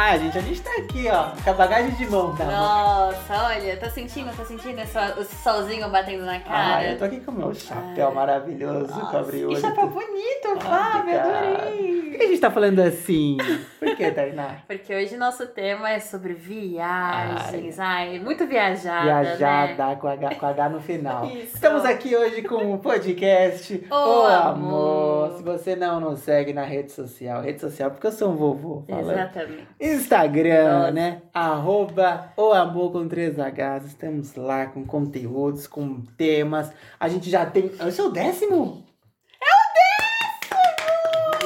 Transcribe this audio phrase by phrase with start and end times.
[0.00, 2.44] Ah, gente, a gente tá aqui, ó, com a bagagem de mão, tá?
[2.44, 6.84] Nossa, olha, tá sentindo, tá sentindo esse, o solzinho batendo na Ah, cara?
[6.92, 11.18] eu tô aqui com o meu chapéu maravilhoso, cobre o que chapéu bonito, Ah, Fábio,
[11.18, 11.87] adorei.
[12.18, 13.36] Por que a gente tá falando assim?
[13.78, 14.56] Por que, Tainá?
[14.66, 17.78] Porque hoje nosso tema é sobre viagens.
[17.78, 19.96] Ai, muito viajada, Viajada né?
[20.00, 21.26] com, H, com H no final.
[21.30, 21.54] Isso.
[21.54, 25.28] Estamos aqui hoje com o podcast O O Amor.
[25.28, 25.36] Amor.
[25.36, 28.82] Se você não nos segue na rede social, rede social porque eu sou um vovô
[28.88, 29.12] falando.
[29.12, 29.68] Exatamente.
[29.80, 30.90] Instagram, Nossa.
[30.90, 31.22] né?
[31.32, 33.84] Arroba o amor com 3 Hs.
[33.86, 36.72] Estamos lá com conteúdos, com temas.
[36.98, 37.70] A gente já tem.
[37.86, 38.87] Esse é o décimo?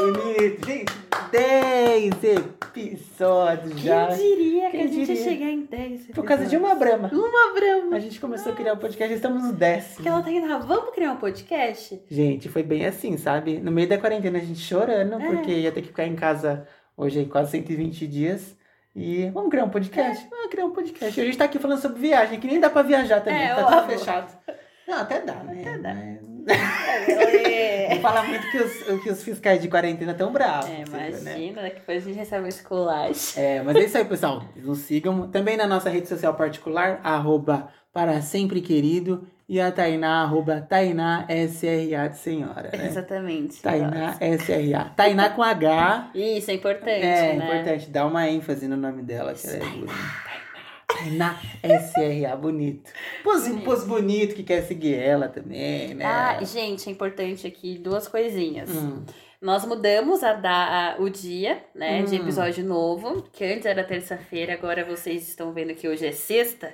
[0.03, 0.13] É!
[0.13, 1.03] Bonito, gente.
[1.31, 4.09] 10 episódios já.
[4.09, 5.15] Quem diria que Quem a gente diria?
[5.15, 7.09] ia chegar em 10 Por causa de uma brama.
[7.13, 7.97] Uma brama.
[7.97, 10.03] A gente começou a criar o podcast, estamos no décimo.
[10.03, 12.03] Que ela tá indo, ah, vamos criar um podcast?
[12.11, 13.59] Gente, foi bem assim, sabe?
[13.61, 15.27] No meio da quarentena, a gente chorando, É.
[15.27, 18.57] porque ia ter que ficar em casa hoje aí quase 120 dias.
[18.95, 20.27] E vamos criar um podcast?
[20.29, 21.19] Vamos criar um podcast.
[21.19, 23.65] A gente tá aqui falando sobre viagem, que nem dá pra viajar também, É, tá
[23.65, 24.37] tudo fechado.
[24.87, 25.63] Não, até dá, né?
[25.63, 25.95] Até dá.
[25.95, 30.69] Mas- É, Não fala muito que os, que os fiscais de quarentena tão bravos.
[30.71, 31.09] É, né?
[31.09, 33.39] imagina, depois a gente recebe um esculacho.
[33.39, 34.43] É, mas é isso aí, pessoal.
[34.57, 35.29] Nos sigam.
[35.29, 39.27] Também na nossa rede social particular, arroba para sempre querido.
[39.49, 42.87] E a Tainá, arroba Tainá SRA de senhora, né?
[42.87, 43.61] Exatamente.
[43.61, 44.93] Tainá SRA.
[44.97, 46.11] Tainá com H.
[46.15, 47.45] Isso, é importante, É, né?
[47.45, 47.91] importante.
[47.91, 49.61] Dá uma ênfase no nome dela, que ela é
[51.03, 52.91] Tainá SRA, bonito.
[53.25, 53.65] Pôs, Bonito.
[53.65, 56.05] pôs bonito que quer seguir ela também, né?
[56.05, 58.71] Ah, gente, é importante aqui duas coisinhas.
[58.71, 59.03] Hum,
[59.41, 62.23] Nós mudamos a, da, a- o dia, né, de Hum.
[62.23, 66.73] episódio novo, que antes era terça-feira, agora vocês estão vendo que hoje é sexta.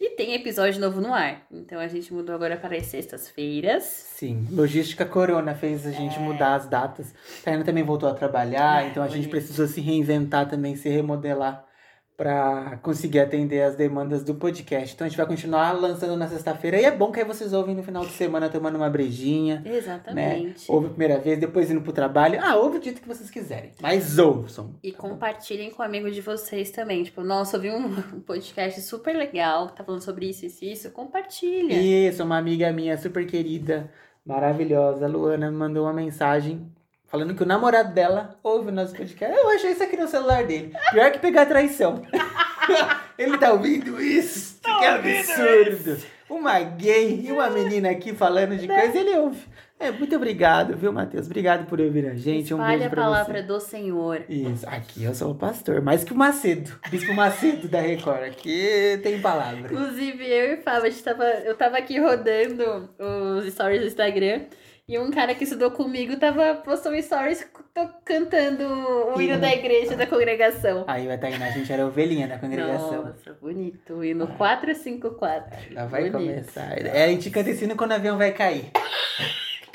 [0.00, 1.44] E tem episódio novo no ar.
[1.52, 3.82] Então a gente mudou agora para as sextas-feiras.
[3.84, 4.46] sim.
[4.50, 7.12] Logística Corona fez a gente mudar as datas.
[7.44, 9.30] Tainá também voltou a trabalhar, É, então a gente bonito.
[9.30, 11.64] precisou se reinventar também, se remodelar
[12.18, 14.92] pra conseguir atender as demandas do podcast.
[14.92, 16.76] Então a gente vai continuar lançando na sexta-feira.
[16.80, 19.60] E é bom que aí vocês ouvem no final de semana tomando uma brejinha.
[19.60, 19.76] né?
[19.76, 20.64] Exatamente.
[20.68, 22.40] Ouve a primeira vez, depois indo pro trabalho.
[22.42, 23.70] Ah, ouve o jeito que vocês quiserem.
[23.80, 24.74] Mas ouçam.
[24.82, 27.04] E compartilhem com amigos de vocês também.
[27.04, 30.64] Tipo, nossa, eu vi um, um podcast super legal que tá falando sobre isso, isso,
[30.64, 30.90] isso.
[30.90, 31.74] Compartilha.
[31.74, 33.88] Isso, uma amiga minha super querida,
[34.26, 36.68] maravilhosa, Luana, me mandou uma mensagem
[37.08, 39.36] falando que o namorado dela ouve o nosso podcast.
[39.36, 40.72] Eu achei isso aqui no celular dele.
[40.90, 42.02] Pior que pegar traição.
[43.18, 44.60] Ele tá ouvindo isso?
[44.62, 45.98] que absurdo.
[46.28, 49.40] Uma gay e uma menina aqui falando de coisa, ele ouve.
[49.80, 51.26] É, muito obrigado, viu, Matheus?
[51.26, 52.52] Obrigado por ouvir a gente.
[52.52, 53.46] Um Espalhe beijo a pra palavra você.
[53.46, 54.24] do Senhor.
[54.28, 58.98] Isso, aqui eu sou o pastor, mais que o Macedo, Bispo Macedo da Record, aqui
[59.02, 59.72] tem palavra.
[59.72, 63.86] Inclusive, eu e o Fábio, a gente tava, eu tava aqui rodando os stories do
[63.86, 64.42] Instagram.
[64.88, 69.40] E um cara que estudou comigo tava postando stories tô cantando o hino Hino.
[69.40, 70.84] da igreja da congregação.
[70.86, 73.04] Aí vai Tainá, a gente era ovelhinha da congregação.
[73.04, 73.92] Nossa, bonito.
[73.92, 75.74] O hino 454.
[75.74, 76.30] Lá vai Bonito.
[76.30, 76.78] começar.
[76.78, 78.70] É, a gente canta esse hino quando o avião vai cair.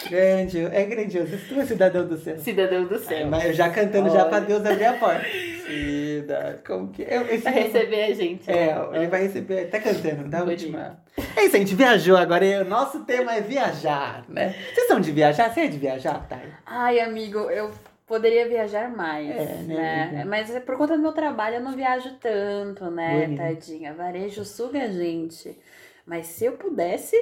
[0.10, 1.38] Grande, é grandioso.
[1.48, 2.38] Tu é cidadão do céu.
[2.40, 3.28] Cidadão do É, céu.
[3.28, 4.30] mas eu já cantando já Olha.
[4.30, 5.26] pra Deus abrir a porta.
[5.64, 7.16] Cida, como que é?
[7.34, 8.52] Esse Pra receber a gente.
[8.52, 8.88] É, né?
[8.94, 9.70] ele vai receber.
[9.70, 10.62] Tá cantando, da Bonito.
[10.64, 11.00] última.
[11.36, 12.46] É isso, a gente viajou agora.
[12.46, 14.54] e O nosso tema é viajar, né?
[14.74, 15.52] Vocês são de viajar?
[15.54, 16.40] Você é de viajar, Thay?
[16.66, 17.72] Ai, amigo, eu
[18.06, 20.04] poderia viajar mais, É, né, né?
[20.10, 20.26] amiga?
[20.26, 23.38] Mas é por conta do meu trabalho eu não viajo tanto, né, Bonito.
[23.40, 23.94] tadinha?
[23.94, 25.58] Varejo suga a gente.
[26.06, 27.16] Mas se eu pudesse,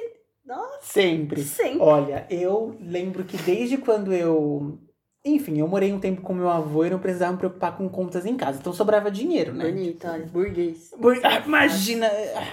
[0.44, 1.42] nossa, Sempre.
[1.42, 1.78] sempre.
[1.80, 4.78] Olha, eu lembro que desde quando eu.
[5.24, 8.26] Enfim, eu morei um tempo com meu avô e não precisava me preocupar com contas
[8.26, 8.58] em casa.
[8.58, 9.66] Então sobrava dinheiro, né?
[9.66, 10.90] Bonito, olha, burguês.
[10.98, 12.10] Bur- Ah, Imagina,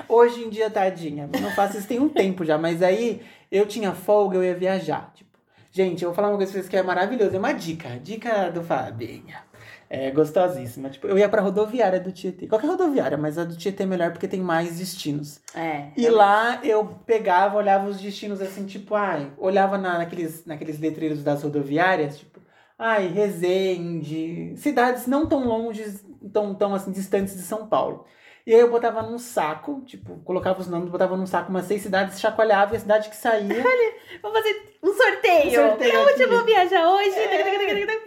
[0.07, 1.27] hoje em dia, tadinha.
[1.41, 3.21] Não faço isso tem um tempo já, mas aí
[3.51, 5.11] eu tinha folga, eu ia viajar.
[5.15, 5.31] Tipo,
[5.71, 7.35] gente, eu vou falar uma coisa pra vocês que é maravilhosa.
[7.35, 7.89] É uma dica.
[8.03, 9.43] Dica do Fabinha.
[9.89, 10.89] É gostosíssima.
[10.89, 12.47] Tipo, eu ia pra rodoviária do Tietê.
[12.47, 15.41] Qualquer rodoviária, mas a do Tietê é melhor porque tem mais destinos.
[15.55, 15.87] É.
[15.97, 21.23] E lá eu pegava, olhava os destinos assim, tipo, ai, olhava na, naqueles, naqueles letreiros
[21.23, 22.39] das rodoviárias, tipo,
[22.77, 25.83] ai, Resende, cidades não tão longe,
[26.31, 28.05] tão, tão assim, distantes de São Paulo.
[28.49, 31.83] E aí eu botava num saco, tipo, colocava os nomes, botava num saco umas seis
[31.83, 33.63] cidades, chacoalhava e a cidade que saía.
[34.23, 35.47] Vamos fazer um sorteio.
[35.49, 37.09] Um sorteio onde eu vou viajar hoje?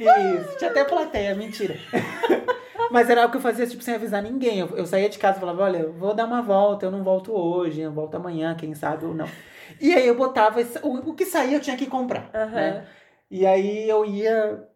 [0.01, 1.77] Isso, tinha até plateia, mentira.
[2.91, 4.59] Mas era algo que eu fazia, tipo, sem avisar ninguém.
[4.59, 7.05] Eu, eu saía de casa e falava, olha, eu vou dar uma volta, eu não
[7.05, 9.29] volto hoje, eu volto amanhã, quem sabe ou não.
[9.81, 12.51] E aí eu botava, o, o que saía eu tinha que comprar, Aham.
[12.51, 12.87] né?
[13.31, 14.69] E aí eu ia,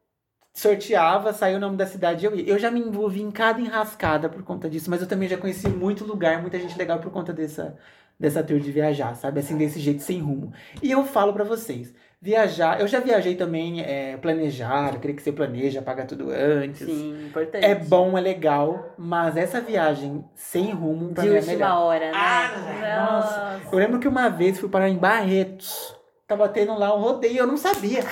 [0.57, 2.49] sorteava, saiu o nome da cidade eu ia.
[2.49, 5.69] Eu já me envolvi em cada enrascada por conta disso, mas eu também já conheci
[5.69, 7.77] muito lugar, muita gente legal por conta dessa,
[8.19, 9.41] dessa tour de viajar, sabe?
[9.41, 10.53] Assim, desse jeito sem rumo.
[10.83, 11.93] E eu falo pra vocês,
[12.23, 16.87] viajar, eu já viajei também, é, planejar, eu creio que você planeja, paga tudo antes.
[16.87, 17.63] Sim, importante.
[17.63, 21.79] É bom, é legal, mas essa viagem sem rumo pra De mim é última melhor.
[21.83, 22.13] hora, né?
[22.15, 23.61] Ah, nossa.
[23.71, 25.95] Eu lembro que uma vez fui parar em Barretos.
[26.27, 28.03] Tava tendo lá um rodeio, eu não sabia.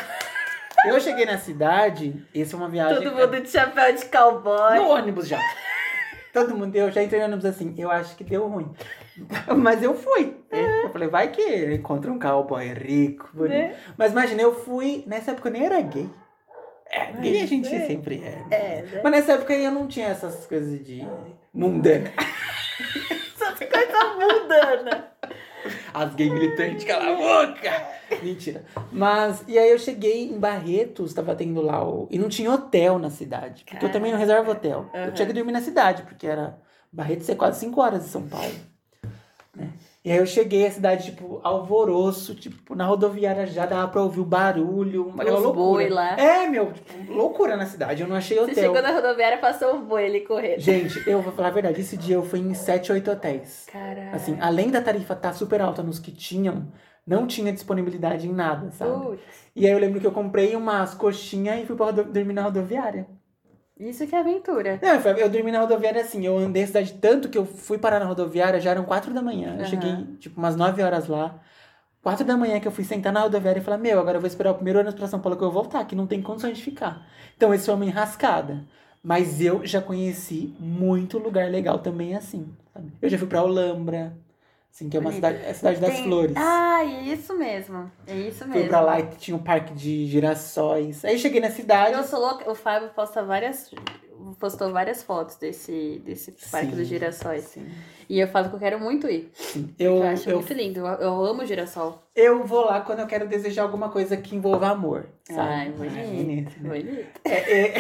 [0.87, 3.03] Eu cheguei na cidade, essa é uma viagem.
[3.03, 4.77] Todo mundo de chapéu de cowboy.
[4.77, 5.39] No ônibus já.
[6.33, 8.71] Todo mundo, eu já entrei no ônibus assim, eu acho que deu ruim.
[9.57, 10.37] Mas eu fui.
[10.51, 10.85] né?
[10.85, 13.53] Eu falei, vai que eu encontro um cowboy rico, bonito.
[13.53, 13.77] Né?
[13.97, 15.05] Mas imagina, eu fui.
[15.07, 16.11] Nessa época eu nem era gay.
[16.91, 17.87] É, gay a gente é.
[17.87, 18.55] sempre é.
[18.55, 19.01] É, né?
[19.03, 21.07] Mas nessa época eu não tinha essas coisas de
[21.53, 22.13] mundana.
[23.35, 25.14] Essas coisas mundana.
[25.95, 27.71] As gay militantes, cala a boca!
[28.21, 28.65] Mentira.
[28.91, 32.09] Mas, e aí eu cheguei em Barretos, tava tendo lá o.
[32.11, 33.65] E não tinha hotel na cidade.
[33.65, 34.91] Porque eu também não reservo hotel.
[34.93, 35.11] Eu Aham.
[35.13, 36.59] tinha que dormir na cidade, porque era.
[36.93, 38.55] Barretos é quase 5 horas de São Paulo.
[39.55, 39.71] né?
[40.05, 44.21] E aí eu cheguei à cidade, tipo, alvoroço, tipo, na rodoviária já dava pra ouvir
[44.21, 45.65] o barulho, aquela Os loucura.
[45.65, 46.19] boi lá.
[46.21, 48.03] É, meu, tipo, loucura na cidade.
[48.03, 48.65] Eu não achei Você hotel.
[48.65, 50.61] chegou na rodoviária, passou um boi ali correndo.
[50.61, 53.67] Gente, eu vou falar a verdade, esse dia eu fui em 7, 8 hotéis.
[53.73, 54.15] Caralho.
[54.15, 56.69] Assim, além da tarifa estar super alta nos que tinham,
[57.07, 59.19] não tinha disponibilidade em nada, sabe?
[59.57, 63.07] E aí eu lembro que eu comprei umas coxinhas e fui pra dormir na rodoviária.
[63.79, 64.79] Isso que é aventura.
[64.83, 67.45] Não, eu, fui- eu dormi na rodoviária assim, eu andei a cidade tanto que eu
[67.45, 69.57] fui parar na rodoviária, já eram quatro da manhã.
[69.59, 71.41] Eu cheguei, tipo, umas 9 horas lá.
[72.03, 74.29] Quatro da manhã que eu fui sentar na rodoviária e falar, meu, agora eu vou
[74.29, 76.59] esperar o primeiro ônibus pra São Paulo que eu vou voltar, que não tem condições
[76.59, 77.07] de ficar.
[77.37, 78.65] Então, esse foi uma enrascada.
[79.03, 82.93] Mas eu já conheci muito lugar legal também assim, sabe?
[83.03, 84.17] Eu já fui pra Olambra,
[84.75, 85.17] assim, que é uma Bonito.
[85.27, 86.37] cidade, é a cidade das Tem- flores.
[86.37, 87.91] Ah, é isso mesmo.
[88.07, 88.61] É isso mesmo.
[88.61, 91.05] Fui pra lá e tinha um parque de girassóis.
[91.05, 91.97] Aí cheguei na cidade.
[91.97, 92.51] Eu sou louca.
[92.51, 93.71] O Fábio posta várias.
[94.39, 97.45] Postou várias fotos desse, desse Parque Sim, dos Girassóis.
[97.45, 97.67] sim,
[98.09, 99.31] E eu falo que eu quero muito ir.
[99.35, 99.75] sim.
[99.79, 100.79] Eu, Eu, acho eu, muito lindo.
[100.81, 102.03] Eu, eu amo girassol.
[102.15, 105.07] eu vou lá quando eu quero desejar alguma coisa que envolva amor.
[105.25, 105.41] Sabe?
[105.53, 106.07] Ai, bonito.
[106.17, 106.69] bonito, né?
[106.69, 107.21] Bonito.
[107.25, 107.75] É, é...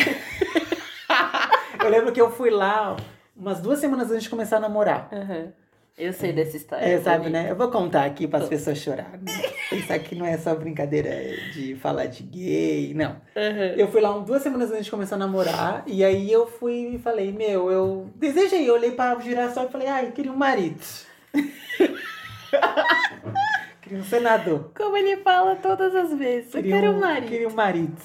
[1.82, 2.96] eu lembro que eu fui lá
[3.35, 5.08] umas duas semanas antes de começar a namorar.
[5.12, 5.52] Aham.
[5.96, 6.85] Eu sei dessa história.
[6.85, 7.50] É, sabe, né?
[7.50, 9.20] Eu vou contar aqui para as pessoas chorarem.
[9.70, 11.08] Pensar que não é só brincadeira
[11.52, 13.20] de falar de gay, não.
[13.37, 13.75] Aham.
[13.76, 16.99] Eu fui lá duas semanas antes de começar a namorar, e aí eu fui e
[16.99, 20.82] falei, meu, eu desejei, eu olhei pra girassol e falei, ai, eu queria um marido.
[23.81, 24.73] queria um senador.
[24.76, 26.52] Como ele fala todas as vezes.
[26.55, 27.29] Eu Queria quero um marido.
[27.29, 28.02] Queria um marido.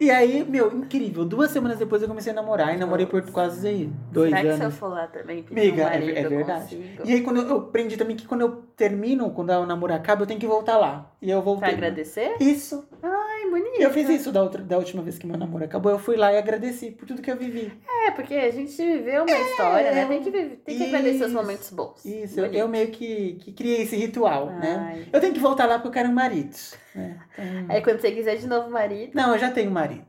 [0.00, 1.26] E aí, meu, incrível.
[1.26, 4.52] Duas semanas depois eu comecei a namorar e namorei por quase aí, dois Será que
[4.54, 4.74] se eu anos.
[4.78, 6.62] for lá também pedir Amiga, um é, marido, é eu verdade.
[6.76, 7.02] consigo?
[7.04, 10.22] E aí, quando eu, eu aprendi também que quando eu termino, quando o namoro acaba,
[10.22, 11.12] eu tenho que voltar lá.
[11.20, 11.68] E eu voltei.
[11.68, 12.34] Pra agradecer?
[12.40, 12.88] Isso.
[13.02, 13.78] Ai, bonito.
[13.78, 15.92] Eu fiz isso da, outra, da última vez que meu namoro acabou.
[15.92, 17.70] Eu fui lá e agradeci por tudo que eu vivi.
[18.06, 20.06] É, porque a gente viveu uma história, né?
[20.06, 22.02] Tem que, viver- tem que agradecer os momentos bons.
[22.06, 22.58] Isso, eu, Bonito.
[22.60, 24.76] eu meio que, que criei esse ritual, né?
[24.80, 25.06] Ai.
[25.12, 26.56] Eu tenho que voltar lá porque eu quero um marido.
[26.94, 29.12] Então- Aí quando você quiser de novo marido.
[29.14, 30.04] Não, eu já tenho marido.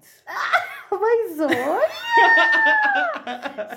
[0.92, 1.90] Mas olha!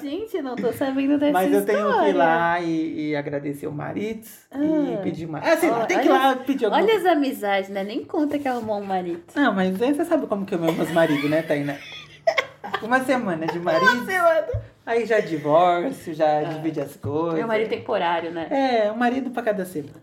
[0.01, 1.83] gente, não tô sabendo dessa Mas eu história.
[1.83, 5.01] tenho que ir lá e, e agradecer o marido e Ah.
[5.03, 5.47] pedir mais.
[5.47, 7.85] Ah, sei lá, Ó, tem que ir lá pedir alguma Olha as amizades, né?
[7.85, 9.23] Nem conta que arrumou um marido.
[9.35, 11.77] Não, mas aí você sabe como que eu amo meus maridos, né, Tainá?
[12.83, 14.07] Uma semana de marido,
[14.85, 17.35] aí já divórcio, já divide as coisas.
[17.35, 17.37] Ah.
[17.39, 18.49] Meu marido temporário, né?
[18.51, 19.95] É, um marido pra cada semana.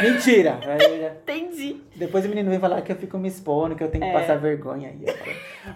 [0.00, 0.58] Mentira!
[1.22, 1.76] Entendi.
[1.94, 4.12] Depois o menino vem falar que eu fico me expondo, que eu tenho que É.
[4.12, 5.04] passar vergonha aí.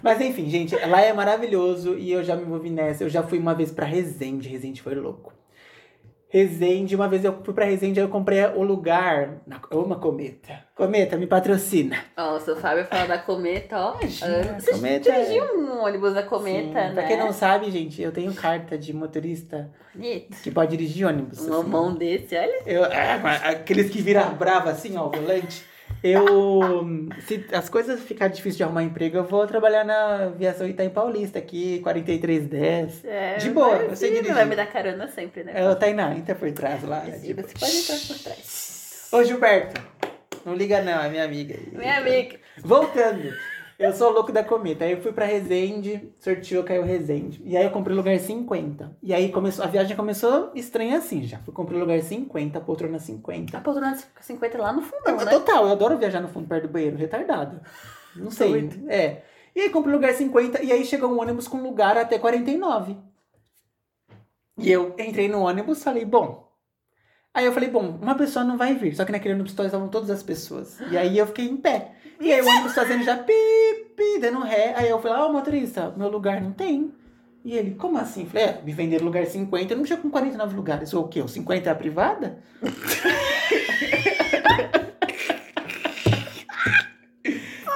[0.02, 3.04] Mas enfim, gente, lá é maravilhoso e eu já me envolvi nessa.
[3.04, 5.32] Eu já fui uma vez pra Resende, Resende foi louco.
[6.30, 9.38] Resende, uma vez eu fui pra Resende, aí eu comprei o lugar.
[9.47, 10.62] Na, eu amo a Cometa.
[10.75, 11.97] Cometa, me patrocina.
[12.14, 13.97] Nossa, o Fábio fala da cometa, ó.
[13.99, 16.92] Imagina, Você Cometa é- dirigiu um ônibus da cometa, Sim, né?
[16.92, 20.37] Pra quem não sabe, gente, eu tenho carta de motorista Bonito.
[20.42, 21.40] que pode dirigir ônibus.
[21.49, 21.68] Um assim.
[21.70, 22.62] mão desse, olha.
[22.66, 23.12] Eu, é,
[23.44, 25.64] aqueles que viram brava assim, ó, o volante.
[26.02, 26.61] Eu.
[27.26, 31.38] Se as coisas ficarem difíceis de arrumar emprego, eu vou trabalhar na aviação Itaim Paulista
[31.38, 33.04] aqui, 4310.
[33.04, 34.35] É, De boa, eu sei dirigir.
[34.35, 35.52] Vai me dar carona sempre, né?
[35.54, 37.02] É o Tainá, entra por trás lá.
[37.04, 37.42] Sim, tipo.
[37.42, 39.09] Você pode entrar por trás.
[39.12, 39.80] Ô Gilberto,
[40.45, 41.59] não liga não, é minha amiga.
[41.73, 42.37] Minha amiga.
[42.62, 43.33] Voltando.
[43.78, 44.85] Eu sou louco da cometa.
[44.85, 47.40] Aí eu fui pra Resende, sorteou, caiu Resende.
[47.44, 48.97] E aí eu comprei lugar 50.
[49.00, 51.38] E aí começou, a viagem começou estranha assim já.
[51.38, 53.56] Fui comprei lugar 50, poltrona 50.
[53.56, 55.26] A poltrona 50 lá no fundão, né?
[55.26, 57.61] Total, eu adoro viajar no fundo perto do banheiro, retardado.
[58.16, 58.49] Não sei.
[58.49, 58.90] Doido.
[58.90, 59.23] É.
[59.54, 62.97] E aí comprei lugar 50 e aí chegou um ônibus com lugar até 49.
[64.58, 66.49] E eu entrei no ônibus falei, bom.
[67.32, 68.97] Aí eu falei, bom, uma pessoa não vai vir.
[68.97, 70.80] Só que naquele ônibus estavam todas as pessoas.
[70.90, 71.92] E aí eu fiquei em pé.
[72.20, 73.32] E aí o ônibus fazendo já pi,
[73.96, 74.75] pi, dando ré.
[74.76, 76.92] Aí eu falei, ó, motorista, meu lugar não tem.
[77.44, 78.22] E ele, como assim?
[78.22, 80.92] Eu falei, é, me venderam lugar 50, eu não chego com 49 lugares.
[80.92, 81.22] Ou o quê?
[81.22, 82.38] O 50 é a privada?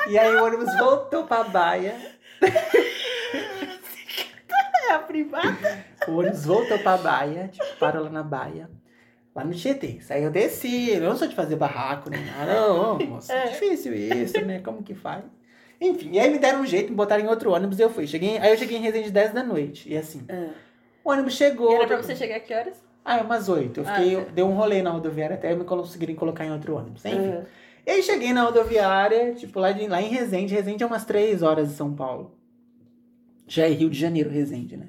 [0.08, 1.94] e aí o ônibus voltou pra baia.
[4.88, 5.86] É a privada?
[6.08, 8.68] O ônibus voltou pra baia, tipo, parou lá na baia.
[9.34, 9.98] Lá no Tietê.
[10.10, 12.52] Aí eu desci, eu não sou de fazer barraco nem nada.
[12.54, 14.60] Não, moça, é difícil isso, né?
[14.60, 15.24] Como que faz?
[15.80, 18.06] Enfim, e aí me deram um jeito, me botaram em outro ônibus e eu fui.
[18.06, 19.88] Cheguei, aí eu cheguei em Resende 10 da noite.
[19.92, 20.50] E assim, Ah.
[21.04, 21.72] o ônibus chegou.
[21.72, 22.76] E era pra você chegar a que horas?
[23.04, 23.80] Ah, é umas 8.
[23.80, 24.30] Eu fiquei, Ah, tá.
[24.32, 27.04] dei um rolê na rodoviária até me conseguirem colocar em outro ônibus.
[27.04, 27.32] Enfim.
[27.32, 27.44] Ah.
[27.84, 30.54] E aí cheguei na rodoviária, tipo, lá, de, lá em Resende.
[30.54, 32.36] Resende é umas 3 horas de São Paulo.
[33.48, 34.86] Já é Rio de Janeiro, Resende, né?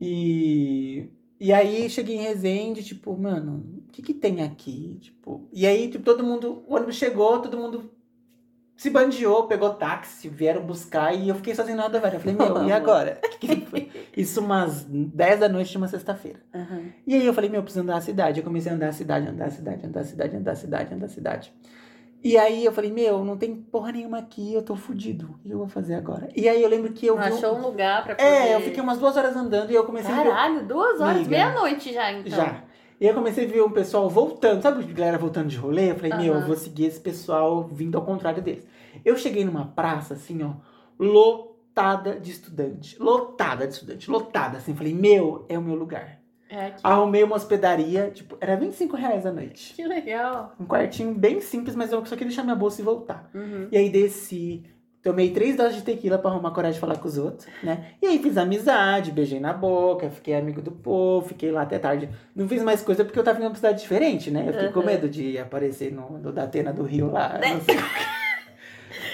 [0.00, 1.08] E,
[1.44, 4.96] e aí cheguei em Resende, tipo, mano, o que que tem aqui?
[4.98, 7.90] Tipo, e aí, tipo, todo mundo, o ônibus chegou, todo mundo
[8.74, 12.16] se bandiou, pegou táxi, vieram buscar e eu fiquei sozinho na rodoviária.
[12.16, 13.20] Eu falei, meu, e agora?
[14.16, 16.40] Isso umas 10 da noite de uma sexta-feira.
[16.54, 16.84] Aham.
[17.06, 18.40] E aí eu falei, meu, eu preciso andar a cidade.
[18.40, 20.94] Eu comecei a andar a cidade, andar a cidade, andar a cidade, andar a cidade,
[20.94, 21.52] andar a cidade.
[22.24, 25.26] E aí eu falei, meu, não tem porra nenhuma aqui, eu tô fudido.
[25.26, 26.28] O que eu vou fazer agora?
[26.34, 27.20] E aí eu lembro que eu vi.
[27.20, 28.26] um- achou um lugar pra poder...
[28.28, 30.30] É, eu fiquei umas duas horas andando e eu comecei a ver.
[30.30, 32.30] Caralho, duas horas, meia-noite já, então.
[32.32, 32.64] Já.
[32.98, 35.90] E aí eu comecei a ver um pessoal voltando, sabe a galera voltando de rolê?
[35.90, 38.66] Eu falei, meu, eu vou seguir esse pessoal vindo ao contrário deles.
[39.04, 40.52] Eu cheguei numa praça, assim, ó,
[40.98, 42.96] lotada de estudante.
[43.00, 44.74] Lotada de estudante, lotada, assim.
[44.74, 46.20] Falei, meu, é o meu lugar.
[46.50, 46.80] É aqui.
[46.84, 49.74] Arrumei uma hospedaria, tipo, era 25 reais a noite.
[49.74, 50.54] Que legal.
[50.60, 53.28] Um quartinho bem simples, mas eu só queria deixar minha bolsa e voltar.
[53.34, 53.68] Uhum.
[53.72, 54.62] E aí desci,
[55.02, 57.92] tomei três doses de tequila pra arrumar coragem de falar com os outros, né?
[58.00, 62.08] E aí fiz amizade, beijei na boca, fiquei amigo do povo, fiquei lá até tarde.
[62.36, 64.44] Não fiz mais coisa porque eu tava em uma cidade diferente, né?
[64.46, 64.86] Eu fiquei com Uhum.
[64.86, 67.38] medo de aparecer no, no Datena do Rio lá.
[67.38, 67.54] Né?
[67.54, 67.76] não sei.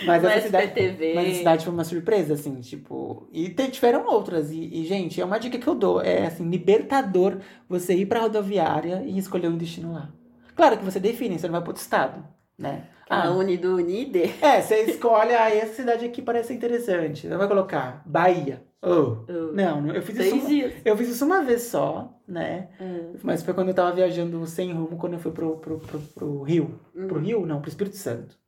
[0.06, 0.72] Mas essa cidade.
[1.14, 3.28] Mas a cidade foi uma surpresa, assim, tipo.
[3.32, 4.50] E te- tiveram outras.
[4.50, 6.00] E, e, gente, é uma dica que eu dou.
[6.00, 7.38] É assim, libertador
[7.68, 10.10] você ir pra rodoviária e escolher um destino lá.
[10.54, 12.22] Claro que você define, você não vai pro outro estado,
[12.58, 12.84] né?
[13.08, 14.32] A Unido Unide.
[14.40, 17.26] é, você escolhe, ah, essa cidade aqui parece interessante.
[17.26, 18.62] Você vai colocar Bahia.
[18.82, 19.16] Oh.
[19.28, 19.52] Oh.
[19.52, 20.30] Não, eu fiz isso.
[20.30, 20.72] Seis Uma, dias.
[20.84, 22.68] eu fiz isso uma vez só, né?
[22.80, 23.16] Ah.
[23.22, 26.42] Mas foi quando eu tava viajando sem rumo, quando eu fui pro, pro, pro, pro
[26.42, 26.78] Rio.
[26.94, 27.22] Pro Uhum.
[27.22, 27.46] Rio?
[27.46, 28.38] Não, pro Espírito Santo.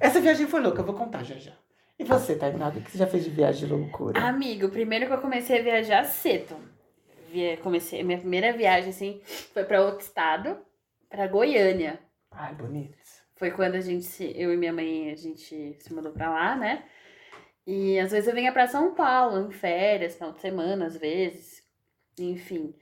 [0.00, 1.52] Essa viagem foi louca, eu vou contar já já.
[1.98, 4.20] E você, Tainado, o que você já fez de viagem de loucura?
[4.20, 6.56] Amigo, primeiro que eu comecei a viajar cedo.
[7.62, 9.20] Comecei, minha primeira viagem, assim,
[9.52, 10.56] foi pra outro estado,
[11.08, 11.98] pra Goiânia.
[12.30, 12.96] Ai, bonito.
[13.36, 16.54] Foi quando a gente, se- eu e minha mãe, a gente se mudou pra lá,
[16.54, 16.84] né?
[17.66, 21.62] E às vezes eu vinha pra São Paulo, em férias, final de semana, às vezes.
[22.18, 22.72] Enfim.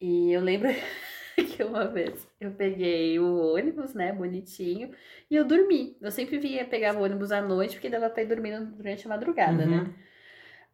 [0.00, 0.68] E eu lembro
[1.44, 4.94] que uma vez eu peguei o ônibus, né, bonitinho,
[5.30, 5.96] e eu dormi.
[6.00, 9.08] Eu sempre vinha pegar o ônibus à noite, porque dava pra ir dormindo durante a
[9.08, 9.78] madrugada, né?
[9.78, 9.94] Uhum.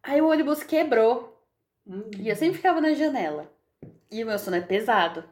[0.03, 1.43] Aí o ônibus quebrou.
[1.87, 2.09] Hum.
[2.17, 3.51] E eu sempre ficava na janela.
[4.11, 5.23] E o meu sono é pesado.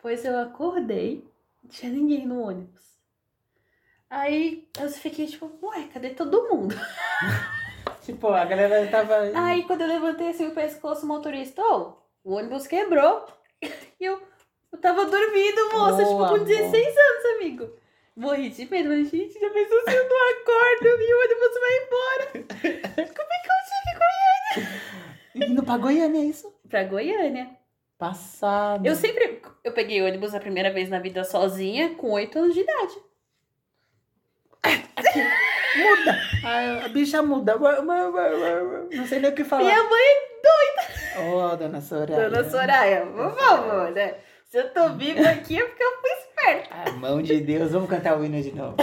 [0.00, 1.26] Pois eu acordei,
[1.62, 2.82] não tinha ninguém no ônibus.
[4.08, 6.74] Aí eu fiquei tipo, ué, cadê todo mundo?
[8.04, 9.14] Tipo, a galera tava.
[9.34, 13.26] Aí quando eu levantei assim o pescoço, o motorista, ô, o ônibus quebrou.
[14.00, 14.22] E eu,
[14.72, 16.44] eu tava dormindo, moça, Boa, tipo, com amor.
[16.44, 17.70] 16 anos, amigo.
[18.16, 21.76] Morri de medo, mas gente, já pensou se eu não acordo e o ônibus vai
[21.82, 22.26] embora?
[23.14, 23.60] Como é que eu
[25.34, 26.54] chego Indo pra Goiânia, é isso?
[26.68, 27.50] pra Goiânia?
[27.98, 28.84] Passado.
[28.84, 29.40] Eu sempre.
[29.62, 32.94] Eu peguei ônibus a primeira vez na vida sozinha, com 8 anos de idade.
[35.76, 36.84] Muda!
[36.84, 37.56] A bicha muda.
[37.56, 39.64] Não sei nem o que falar.
[39.64, 40.33] Minha mãe,
[41.18, 42.28] Ô, dona Soraya.
[42.30, 44.14] dona Soraya, por favor, né?
[44.50, 46.74] Se eu tô viva aqui é porque eu fui esperta.
[46.74, 48.76] A mão de Deus, vamos cantar o hino de novo.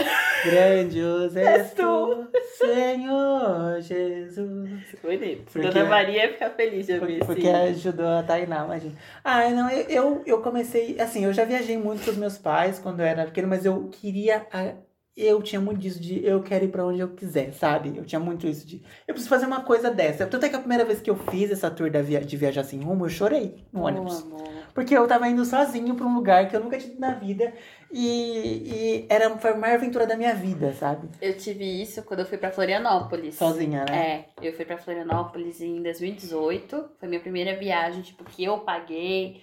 [0.44, 2.26] Grandioso és tu,
[2.58, 4.70] Senhor Jesus.
[5.02, 5.50] Bonito.
[5.52, 7.56] Porque- Dona Maria ia ficar feliz de ouvir Porque isso.
[7.88, 8.94] ajudou a Tainá, imagina.
[9.24, 11.00] Ah, não, eu, eu, eu comecei.
[11.00, 13.88] Assim, eu já viajei muito com os meus pais quando eu era pequeno, mas eu
[13.90, 14.46] queria.
[14.52, 14.74] a-
[15.16, 17.92] eu tinha muito disso de eu quero ir pra onde eu quiser, sabe?
[17.96, 18.82] Eu tinha muito isso de.
[19.06, 20.26] Eu preciso fazer uma coisa dessa.
[20.26, 22.64] Tanto é que a primeira vez que eu fiz essa tour da via, de viajar
[22.64, 24.22] sem rumo, eu chorei no ônibus.
[24.22, 24.42] amor.
[24.74, 27.52] Porque eu tava indo sozinho pra um lugar que eu nunca tinha ido na vida.
[27.90, 31.08] E, e era, foi a maior aventura da minha vida, sabe?
[31.20, 33.34] Eu tive isso quando eu fui pra Florianópolis.
[33.34, 33.94] Sozinha, né?
[34.40, 36.88] É, eu fui pra Florianópolis em 2018.
[36.98, 39.42] Foi minha primeira viagem, tipo, que eu paguei,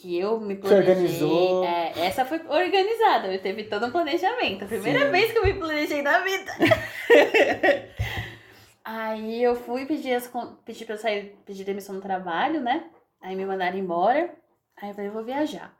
[0.00, 0.90] que eu me planejei.
[0.92, 1.64] organizou.
[1.64, 4.64] É, essa foi organizada, eu teve todo um planejamento.
[4.64, 5.10] A primeira Sim.
[5.10, 6.52] vez que eu me planejei na vida.
[8.84, 12.88] Aí eu fui pedir, as, con- pedi pra eu sair, pedir demissão no trabalho, né?
[13.20, 14.32] Aí me mandaram embora.
[14.80, 15.76] Aí eu falei, eu vou viajar.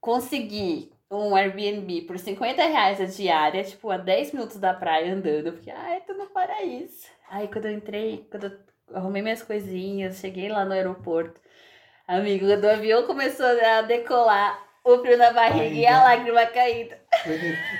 [0.00, 5.48] Consegui um Airbnb por 50 reais a diária, tipo, a 10 minutos da praia andando.
[5.48, 7.06] Eu fiquei, ai, tô no paraíso.
[7.30, 11.40] Aí quando eu entrei, quando eu arrumei minhas coisinhas, cheguei lá no aeroporto,
[12.08, 16.98] amigo, quando o avião começou a decolar, o frio na barriga e a lágrima caída.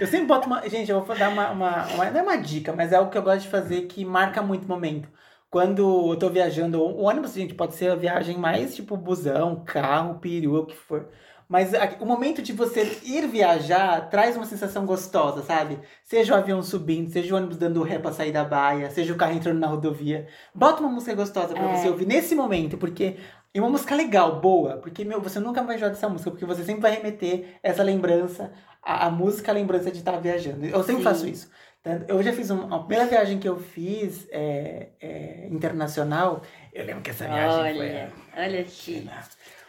[0.00, 0.68] Eu sempre boto uma.
[0.68, 2.10] Gente, eu vou dar uma, uma, uma.
[2.10, 4.64] Não é uma dica, mas é algo que eu gosto de fazer que marca muito
[4.64, 5.08] o momento.
[5.50, 10.18] Quando eu tô viajando, o ônibus, gente, pode ser a viagem mais tipo busão, carro,
[10.18, 11.08] perua, o que for.
[11.48, 15.80] Mas o momento de você ir viajar traz uma sensação gostosa, sabe?
[16.04, 19.16] Seja o avião subindo, seja o ônibus dando ré pra sair da baia, seja o
[19.16, 20.26] carro entrando na rodovia.
[20.54, 21.76] Bota uma música gostosa pra é.
[21.76, 23.16] você ouvir nesse momento, porque
[23.54, 26.62] e uma música legal, boa, porque, meu, você nunca vai enjoar dessa música, porque você
[26.62, 28.52] sempre vai remeter essa lembrança,
[28.82, 30.66] a, a música, a lembrança de estar viajando.
[30.66, 31.02] Eu sempre Sim.
[31.02, 31.50] faço isso.
[32.06, 36.42] Eu já fiz uma, a primeira viagem que eu fiz é, é, internacional.
[36.72, 38.42] Eu lembro que essa viagem olha, foi.
[38.42, 39.10] Olha aqui.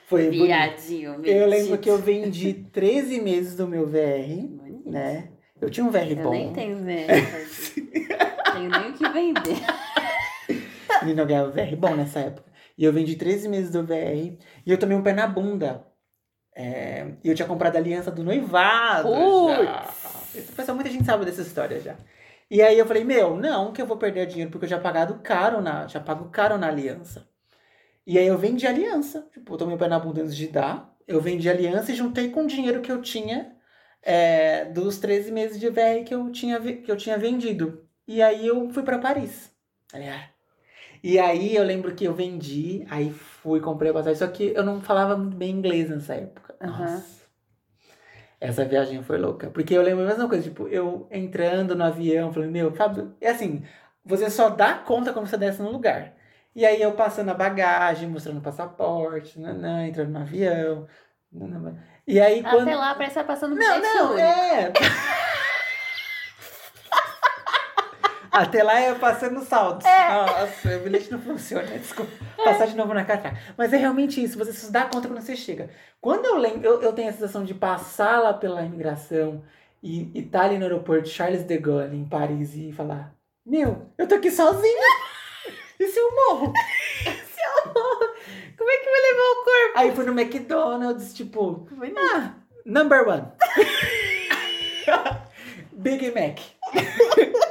[0.07, 1.29] Foi Viadinho, bonito.
[1.29, 4.89] Eu lembro que eu vendi 13 meses do meu VR, bonito.
[4.89, 5.29] né?
[5.62, 6.33] Eu tinha um VR eu bom.
[6.33, 7.86] Eu nem tenho VR.
[8.53, 9.57] tenho nem o que vender.
[11.03, 12.49] Menino, ganhava VR bom nessa época.
[12.79, 14.38] E eu vendi 13 meses do VR.
[14.65, 15.86] E eu tomei um pé na bunda.
[16.55, 19.09] É, e eu tinha comprado a aliança do noivado.
[19.65, 20.74] Já.
[20.74, 21.98] Muita gente sabe dessa história já.
[22.50, 25.19] E aí eu falei, meu, não, que eu vou perder dinheiro, porque eu já pagado
[25.21, 25.88] caro na.
[25.88, 27.27] Já pago caro na aliança.
[28.07, 29.27] E aí eu vendi a aliança.
[29.33, 30.95] Tipo, eu tomei o pé na bunda antes de dar.
[31.05, 33.57] Eu vendi a aliança e juntei com o dinheiro que eu tinha
[34.01, 37.86] é, dos 13 meses de VR que eu tinha, que eu tinha vendido.
[38.07, 39.51] E aí eu fui para Paris.
[39.91, 40.38] Aliás,
[41.03, 44.63] e aí eu lembro que eu vendi, aí fui, comprei a passagem, só que eu
[44.63, 46.56] não falava muito bem inglês nessa época.
[46.62, 47.20] Nossa.
[48.39, 49.50] Essa viagem foi louca.
[49.50, 53.29] Porque eu lembro a mesma coisa, tipo, eu entrando no avião, falando, meu, Fábio, é
[53.29, 53.63] assim,
[54.03, 56.13] você só dá conta quando você desce no lugar.
[56.56, 60.88] E aí eu passando a bagagem, mostrando o passaporte, nanã, entrando no avião.
[61.32, 61.77] Nanã.
[62.08, 62.70] E aí Até quando...
[62.70, 64.74] lá parece que tá passando Não, não, é.
[68.31, 69.85] Até lá eu passando saldos.
[69.85, 70.09] É.
[70.09, 71.68] Nossa, o bilhete não funciona.
[71.77, 72.11] Desculpa.
[72.44, 73.37] Passar de novo na catraca.
[73.57, 74.37] Mas é realmente isso.
[74.37, 75.70] Você se dá conta quando você chega.
[76.00, 79.44] Quando eu lembro, eu, eu tenho a sensação de passar lá pela imigração
[79.81, 83.13] e estar tá ali no aeroporto Charles de Gaulle, em Paris, e falar:
[83.46, 84.87] Meu, eu tô aqui sozinha.
[85.79, 86.51] E se eu morro?
[87.03, 88.13] se eu morro?
[88.57, 89.74] Como é que vai levar o corpo?
[89.75, 91.68] Aí fui no McDonald's, tipo,
[92.13, 92.33] ah,
[92.65, 93.27] number one.
[95.72, 96.39] Big Mac.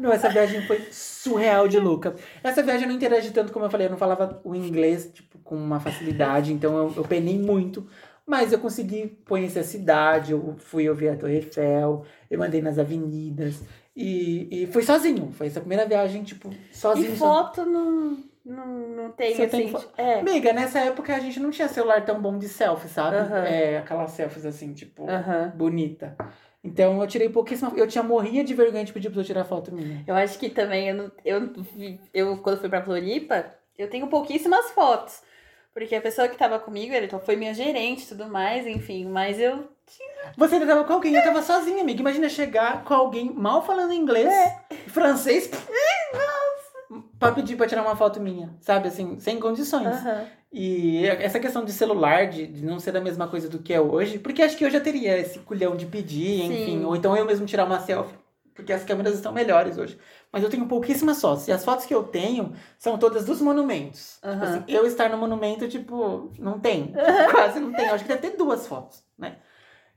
[0.00, 2.14] Meu, essa viagem foi surreal de louca.
[2.42, 5.38] Essa viagem eu não interagi tanto, como eu falei, eu não falava o inglês, tipo,
[5.40, 7.86] com uma facilidade, então eu, eu penei muito.
[8.24, 12.78] Mas eu consegui conhecer a cidade, eu fui ouvir a Torre Eiffel, eu andei nas
[12.78, 13.60] avenidas.
[13.94, 15.32] E, e fui sozinho.
[15.32, 17.12] Foi essa primeira viagem, tipo, sozinho.
[17.12, 19.70] E foto não, não, não tem, Você assim...
[19.70, 20.20] Tem é.
[20.20, 23.16] Amiga, nessa época a gente não tinha celular tão bom de selfie, sabe?
[23.16, 23.36] Uhum.
[23.36, 25.50] É, aquelas selfies assim, tipo, uhum.
[25.54, 26.16] bonita.
[26.62, 27.72] Então eu tirei pouquíssima.
[27.76, 30.04] Eu tinha morria de vergonha de pedir pra eu tirar foto minha.
[30.06, 31.52] Eu acho que também eu, não, eu,
[32.12, 35.22] eu quando fui pra Floripa, eu tenho pouquíssimas fotos.
[35.72, 39.38] Porque a pessoa que tava comigo, ele foi minha gerente e tudo mais, enfim, mas
[39.38, 40.32] eu tinha.
[40.36, 42.00] Você ainda tava com alguém, eu tava sozinha, amiga.
[42.00, 44.60] Imagina chegar com alguém mal falando inglês, é.
[44.88, 45.48] francês.
[47.20, 48.88] Pra pedir pra tirar uma foto minha, sabe?
[48.88, 50.02] Assim, sem condições.
[50.02, 50.24] Uhum.
[50.50, 53.80] E essa questão de celular, de, de, não ser a mesma coisa do que é
[53.80, 56.84] hoje, porque acho que eu já teria esse culhão de pedir, enfim, Sim.
[56.84, 58.18] ou então eu mesmo tirar uma selfie,
[58.54, 59.98] porque as câmeras estão melhores hoje.
[60.32, 64.18] Mas eu tenho pouquíssimas fotos, e as fotos que eu tenho são todas dos monumentos.
[64.24, 64.32] Uhum.
[64.32, 67.86] Tipo assim, eu estar no monumento, tipo, não tem, tipo, quase não tem.
[67.86, 69.36] Eu acho que deve ter duas fotos, né?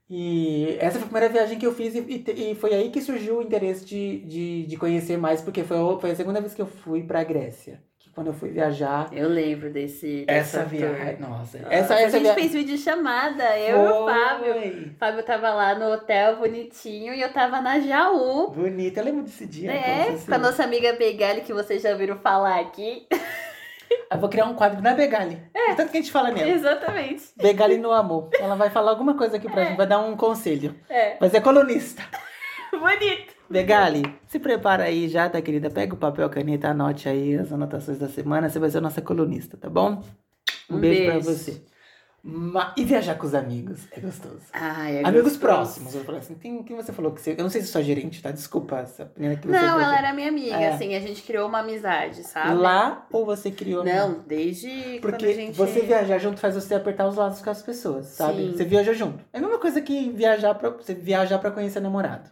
[0.10, 3.38] E essa foi a primeira viagem que eu fiz, e, e, foi aí que surgiu
[3.38, 6.68] o interesse de, de, de conhecer mais, porque foi, foi a segunda vez que eu
[6.68, 7.82] fui para a Grécia
[8.14, 9.10] quando eu fui viajar.
[9.12, 10.24] Eu lembro desse.
[10.28, 11.20] Essa viagem.
[11.20, 11.58] Nossa.
[11.70, 12.34] Essa, essa a gente via...
[12.36, 14.92] fez vídeo chamada, eu e o Fábio.
[14.92, 18.52] O Fábio tava lá no hotel bonitinho e eu tava na Jaú.
[18.52, 19.72] Bonita, eu lembro desse dia.
[19.72, 23.08] É, com a nossa amiga Begali, que vocês já ouviram falar aqui.
[24.12, 25.42] Eu vou criar um quadro na Begali.
[25.54, 25.74] É.
[25.74, 26.50] Tanto que a gente fala nela.
[26.50, 27.24] Exatamente.
[27.36, 28.30] Begali no amor.
[28.40, 29.66] Ela vai falar alguma coisa aqui pra é.
[29.68, 30.76] gente, vai dar um conselho.
[30.88, 31.18] É.
[31.18, 32.04] Vai ser colunista.
[32.72, 33.34] Bonito.
[33.50, 35.70] Begali, se prepara aí já, tá, querida?
[35.70, 38.50] Pega o papel, caneta, anote aí as anotações da semana.
[38.50, 40.02] Você vai ser a nossa colunista, tá bom?
[40.70, 41.62] Um, um beijo, beijo pra você.
[42.78, 44.42] E viajar com os amigos é gostoso.
[44.54, 45.40] É amigos gostoso.
[45.40, 45.94] próximos.
[45.94, 47.32] Eu falei assim, tem quem você falou que você.
[47.32, 48.32] Eu não sei se sua gerente, tá?
[48.32, 50.70] Desculpa essa menina que você Não, ela era minha amiga, é.
[50.70, 52.56] assim, a gente criou uma amizade, sabe?
[52.56, 53.84] Lá ou você criou?
[53.84, 55.58] Não, desde Porque gente...
[55.58, 58.52] você viajar junto faz você apertar os laços com as pessoas, sabe?
[58.52, 58.52] Sim.
[58.54, 59.24] Você viaja junto.
[59.34, 62.30] É a mesma coisa que viajar pra, você viajar pra conhecer namorado.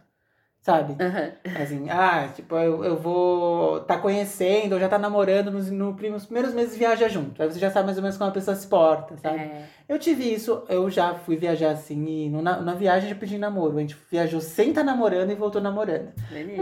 [0.62, 0.96] Sabe?
[1.02, 1.32] Aham.
[1.60, 6.24] Assim, ah, tipo, eu, eu vou tá conhecendo, ou já tá namorando, nos, no, nos
[6.24, 7.42] primeiros meses viaja junto.
[7.42, 9.40] Aí você já sabe mais ou menos como a pessoa se porta, sabe?
[9.40, 9.64] É.
[9.88, 13.36] Eu tive isso, eu já fui viajar assim, e no- na, na viagem já pedi
[13.36, 13.76] namoro.
[13.76, 16.12] A gente viajou sem estar namorando e voltou namorando.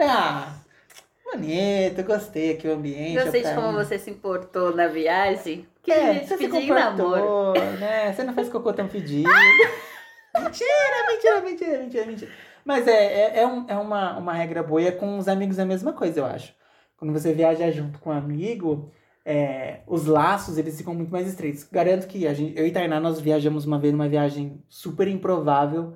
[0.02, 0.54] Ah,
[1.32, 3.22] bonito, gostei aqui o ambiente.
[3.22, 5.66] Gostei de como você se importou na viagem.
[5.82, 7.52] Que É, você se namoro.
[7.78, 8.12] né?
[8.12, 9.28] Você não faz cocô tão fedido.
[10.38, 12.32] mentira, mentira, mentira, mentira, mentira.
[12.64, 12.92] Mas é,
[13.36, 15.66] é, é, um- é uma, uma regra boa e é com os amigos é a
[15.66, 16.54] mesma coisa, eu acho.
[16.96, 18.90] Quando você viaja junto com um amigo,
[19.24, 21.64] é, os laços, eles ficam muito mais estreitos.
[21.64, 25.94] Garanto que a gente, eu e Tainá, nós viajamos uma vez numa viagem super improvável.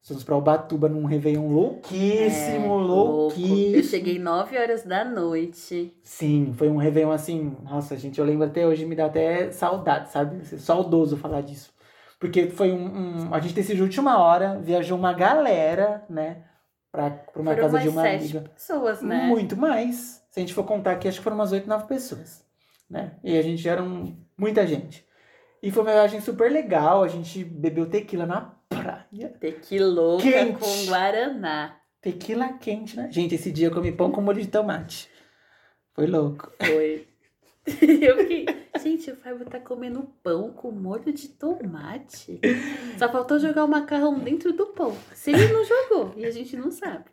[0.00, 3.76] Fomos pra Ubatuba num Réveillon louquíssimo, É, louquíssimo.
[3.76, 5.92] Eu cheguei 9 horas da noite.
[6.02, 7.54] Sim, foi um Réveillon assim.
[7.62, 10.46] Nossa, gente, eu lembro até hoje, me dá até saudade, sabe?
[10.58, 11.70] Saudoso falar disso.
[12.18, 16.44] Porque foi um, um- A gente decidiu de última hora, viajou uma galera, né?
[16.90, 18.50] Pra, pra uma Foram casa de uma sete amiga.
[18.50, 19.26] pessoas, né?
[19.26, 20.24] Muito mais.
[20.30, 22.44] Se a gente for contar aqui, acho que foram umas 8, 9 pessoas.
[22.88, 23.12] Né?
[23.22, 25.06] E a gente era um- muita gente.
[25.62, 27.02] E foi uma viagem super legal.
[27.02, 29.28] A gente bebeu tequila na praia.
[29.40, 30.58] Tequilouca Quente.
[30.58, 31.76] com Guaraná.
[32.00, 33.08] Tequila quente, né?
[33.10, 35.08] Gente, esse dia eu comi pão com molho de tomate.
[35.94, 36.52] Foi louco.
[36.64, 37.07] Foi.
[38.00, 38.46] Eu fiquei.
[38.82, 42.40] Gente, o Fábio tá comendo pão com molho de tomate.
[42.96, 44.96] Só faltou jogar o macarrão dentro do pão.
[45.12, 47.04] Se ele não jogou, e a gente não sabe.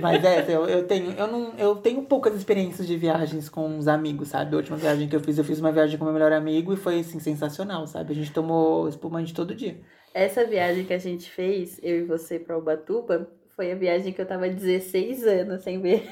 [0.00, 3.88] Mas é, eu, eu tenho, eu não, eu tenho poucas experiências de viagens com os
[3.88, 4.54] amigos, sabe?
[4.54, 6.76] A última viagem que eu fiz, eu fiz uma viagem com meu melhor amigo e
[6.76, 8.12] foi assim sensacional, sabe?
[8.12, 9.80] A gente tomou espumante todo dia.
[10.14, 13.28] Essa viagem que a gente fez, eu e você pra Ubatuba,
[13.58, 16.08] foi a viagem que eu tava 16 anos sem ver.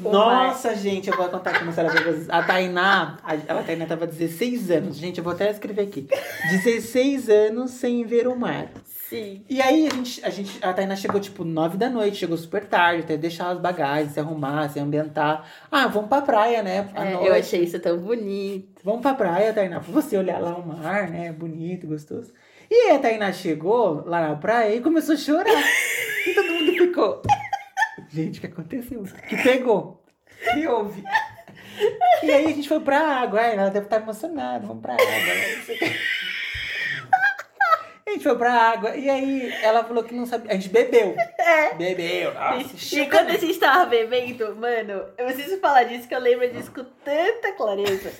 [0.00, 2.28] Nossa, gente, eu vou contar como será pra vocês.
[2.28, 4.96] A Tainá, a, a Tainá tava 16 anos.
[4.96, 6.08] Gente, eu vou até escrever aqui.
[6.50, 8.72] 16 anos sem ver o mar.
[8.84, 9.44] Sim.
[9.48, 12.64] E aí a gente, a gente, a Tainá chegou tipo 9 da noite, chegou super
[12.64, 15.48] tarde, até deixar as bagagens, se arrumar, se ambientar.
[15.70, 16.90] Ah, vamos pra praia, né?
[16.96, 18.80] É, eu achei isso tão bonito.
[18.82, 21.30] Vamos pra praia, Tainá, pra você olhar lá o mar, né?
[21.30, 22.32] Bonito, gostoso.
[22.68, 25.46] E aí a Tainá chegou lá na praia e começou a chorar.
[26.26, 27.22] e todo mundo ficou.
[28.10, 29.04] Gente, o que aconteceu?
[29.28, 30.02] Que pegou?
[30.52, 31.04] Que houve?
[32.22, 33.40] E aí a gente foi pra água.
[33.40, 34.66] Ai, ela deve estar emocionada.
[34.66, 35.06] Vamos pra água.
[38.06, 38.96] A gente foi pra água.
[38.96, 40.50] E aí ela falou que não sabia.
[40.50, 41.14] A gente bebeu.
[41.38, 41.74] É.
[41.74, 42.34] Bebeu.
[42.34, 46.50] Nossa, E quando a gente tava bebendo, mano, eu preciso falar disso que eu lembro
[46.50, 48.10] disso com tanta clareza.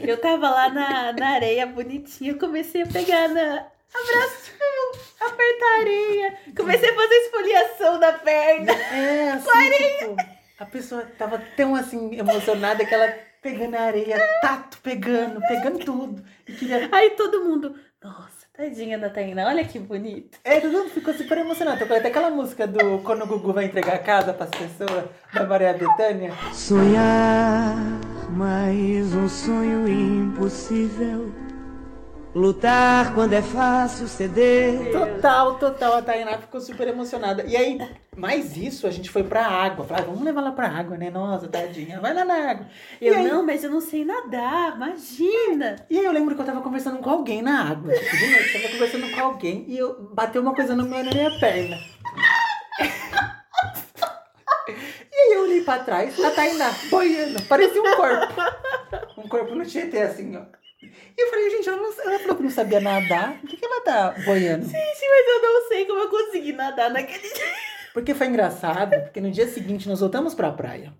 [0.00, 3.66] Eu tava lá na, na areia bonitinha, eu comecei a pegar na.
[3.94, 4.52] Abraço,
[5.20, 6.38] apertar a areia.
[6.56, 8.72] Comecei a fazer esfoliação da perna.
[8.72, 10.16] É, assim, tipo,
[10.58, 16.24] a pessoa tava tão assim emocionada que ela pegando a areia, tato, pegando, pegando tudo.
[16.48, 16.88] E queria.
[16.90, 20.38] Aí todo mundo, nossa, tadinha da Tainá, olha que bonito.
[20.42, 21.78] É, todo mundo ficou super emocionado.
[21.78, 25.44] Tocou até aquela música do Quando o Gugu vai entregar a casa pras pessoas, da
[25.44, 26.32] Maria Bethânia.
[26.52, 27.76] Sonhar
[28.30, 31.45] mais um sonho impossível.
[32.40, 34.92] Lutar quando é fácil ceder.
[34.92, 35.94] Total, total.
[35.94, 37.42] A Tainá ficou super emocionada.
[37.46, 37.78] E aí,
[38.14, 39.86] mais isso, a gente foi pra água.
[39.86, 41.08] Falei, ah, vamos levar ela pra água, né?
[41.08, 42.66] Nossa, tadinha, vai lá na água.
[43.00, 45.76] E Eu, aí- não, mas eu não sei nadar, imagina.
[45.88, 47.90] E aí eu lembro que eu tava conversando com alguém na água.
[47.94, 51.02] Tipo, de noite, eu tava conversando com alguém e eu bateu uma coisa no meu,
[51.02, 51.78] na minha perna.
[54.68, 58.34] E aí eu olhei pra trás, a Tainá boiando, parecia um corpo.
[59.16, 60.42] Um corpo no Tietê, assim, ó.
[61.16, 63.64] E eu falei, gente, ela, não, ela falou que não sabia nadar, por que, que
[63.64, 64.64] ela tá boiando?
[64.64, 67.54] Gente, mas eu não sei como eu consegui nadar naquele dia.
[67.92, 70.92] Porque foi engraçado, porque no dia seguinte nós voltamos pra praia.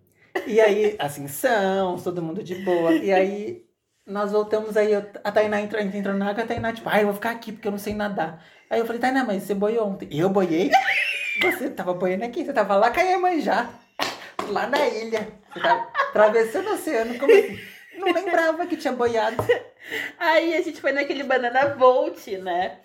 [0.47, 2.93] E aí, assim, são, todo mundo de boa.
[2.93, 3.65] E aí,
[4.07, 7.15] nós voltamos aí, a Tainá entrou, entrou na água, a Tainá, tipo, ai, eu vou
[7.15, 8.43] ficar aqui porque eu não sei nadar.
[8.71, 10.09] Aí eu falei, Tainá, mas você boiou ontem.
[10.11, 10.71] Eu boiei?
[11.43, 13.69] Você tava boiando aqui, você tava lá com a Iemanjá,
[14.49, 15.29] lá na ilha.
[15.53, 17.76] Você tava atravessando o oceano, como assim?
[17.97, 19.37] Não lembrava que tinha boiado.
[20.19, 22.81] Aí a gente foi naquele Banana Bolt, né?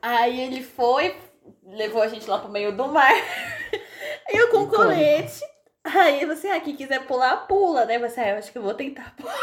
[0.00, 1.16] Aí ele foi,
[1.64, 3.12] levou a gente lá pro meio do mar.
[4.30, 4.76] Eu com Icônico.
[4.76, 5.40] colete.
[5.84, 7.98] Aí você, ah, quem quiser pular, pula, né?
[7.98, 9.34] Você, ah, eu acho que eu vou tentar pular.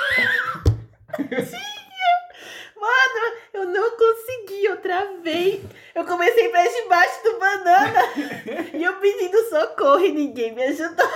[2.75, 5.65] Mano, eu não consegui, eu travei.
[5.95, 7.99] Eu comecei pra debaixo do banana.
[8.73, 11.09] e eu pedindo socorro e ninguém me ajudou.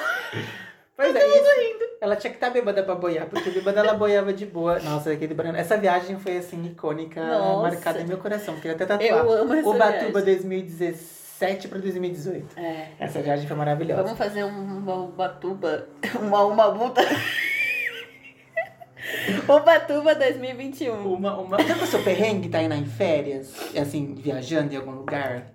[1.00, 1.90] Pois é, isso.
[2.02, 4.80] Ela tinha que estar bêbada pra boiar, porque bêbada ela boiava de boa.
[4.80, 5.58] Nossa, aquele banana.
[5.58, 7.62] Essa viagem foi assim, icônica, Nossa.
[7.72, 8.56] marcada em meu coração.
[8.56, 9.08] Queria até tatuar.
[9.10, 10.12] Eu amo essa Ubatuba viagem.
[10.12, 12.60] 2017 pra 2018.
[12.60, 12.88] É.
[13.00, 14.04] Essa viagem foi maravilhosa.
[14.04, 15.88] Vamos fazer um- uma Ubatuba.
[16.20, 17.02] Uma, uma multa.
[19.48, 21.14] Ubatuba 2021.
[21.14, 21.62] Uma, uma...
[21.64, 23.54] Já passou perrengue, tá indo em férias?
[23.80, 25.48] Assim, viajando em algum lugar?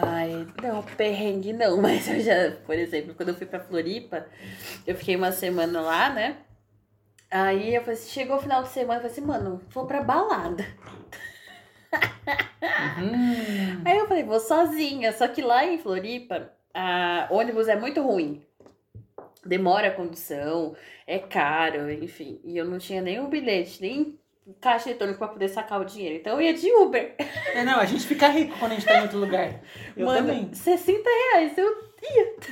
[0.00, 4.26] Ai, não, perrengue não, mas eu já, por exemplo, quando eu fui pra Floripa,
[4.86, 6.36] eu fiquei uma semana lá, né?
[7.30, 10.02] Aí eu falei assim, chegou o final de semana, eu falei assim, mano, vou pra
[10.02, 10.64] balada.
[12.98, 13.82] Uhum.
[13.84, 18.42] Aí eu falei, vou sozinha, só que lá em Floripa, a ônibus é muito ruim.
[19.44, 22.40] Demora a condução, é caro, enfim.
[22.44, 24.18] E eu não tinha nenhum bilhete, nem
[24.60, 26.16] caixa eletrônico pra poder sacar o dinheiro.
[26.16, 27.14] Então eu ia de Uber.
[27.54, 29.60] É, não, a gente fica rico quando a gente tá em outro lugar.
[29.96, 30.54] Eu Mano, também.
[30.54, 31.56] 60 reais.
[31.56, 31.88] Eu...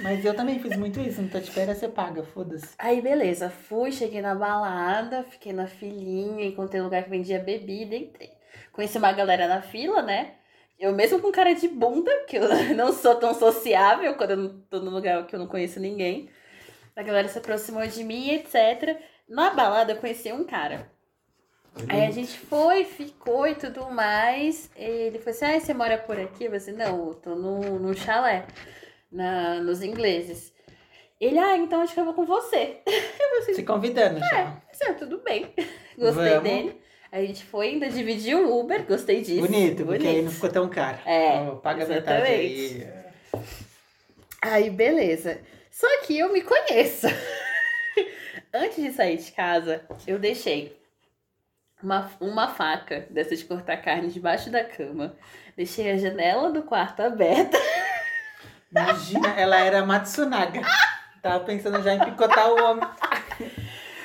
[0.02, 1.22] Mas eu também fiz muito isso.
[1.22, 2.74] Não tá de espera, você paga, foda-se.
[2.78, 7.94] Aí beleza, fui, cheguei na balada, fiquei na filinha, encontrei um lugar que vendia bebida,
[7.94, 8.32] entrei.
[8.72, 10.34] Conheci uma galera na fila, né?
[10.78, 14.60] Eu mesmo com cara de bunda, que eu não sou tão sociável quando eu não
[14.68, 16.28] tô num lugar que eu não conheço ninguém.
[16.94, 18.98] A galera se aproximou de mim, etc.
[19.28, 20.90] Na balada eu conheci um cara.
[21.88, 24.70] Aí a gente foi, ficou e tudo mais.
[24.76, 26.44] Ele falou assim: Ah, você mora por aqui?
[26.44, 28.46] Eu falei assim: Não, eu tô no, no chalé,
[29.12, 30.52] na, nos ingleses.
[31.20, 32.78] Ele, ah, então acho que eu vou com você.
[32.86, 34.56] Eu assim: Se convidando já.
[34.84, 35.52] "Ah, tudo bem.
[35.98, 36.42] Gostei Vamos.
[36.42, 36.80] dele.
[37.12, 39.40] A gente foi, ainda dividiu o Uber, gostei disso.
[39.40, 40.98] Bonito, porque aí não ficou tão caro.
[41.06, 42.82] É, Ó, paga a metade exatamente.
[42.82, 43.42] aí.
[44.42, 45.40] Aí, beleza.
[45.70, 47.06] Só que eu me conheço.
[48.52, 50.75] Antes de sair de casa, eu deixei
[51.82, 55.14] uma, uma faca dessa de cortar carne debaixo da cama.
[55.56, 57.58] Deixei a janela do quarto aberta.
[58.70, 60.60] Imagina, ela era Matsunaga.
[61.22, 62.88] Tava pensando já em picotar o homem.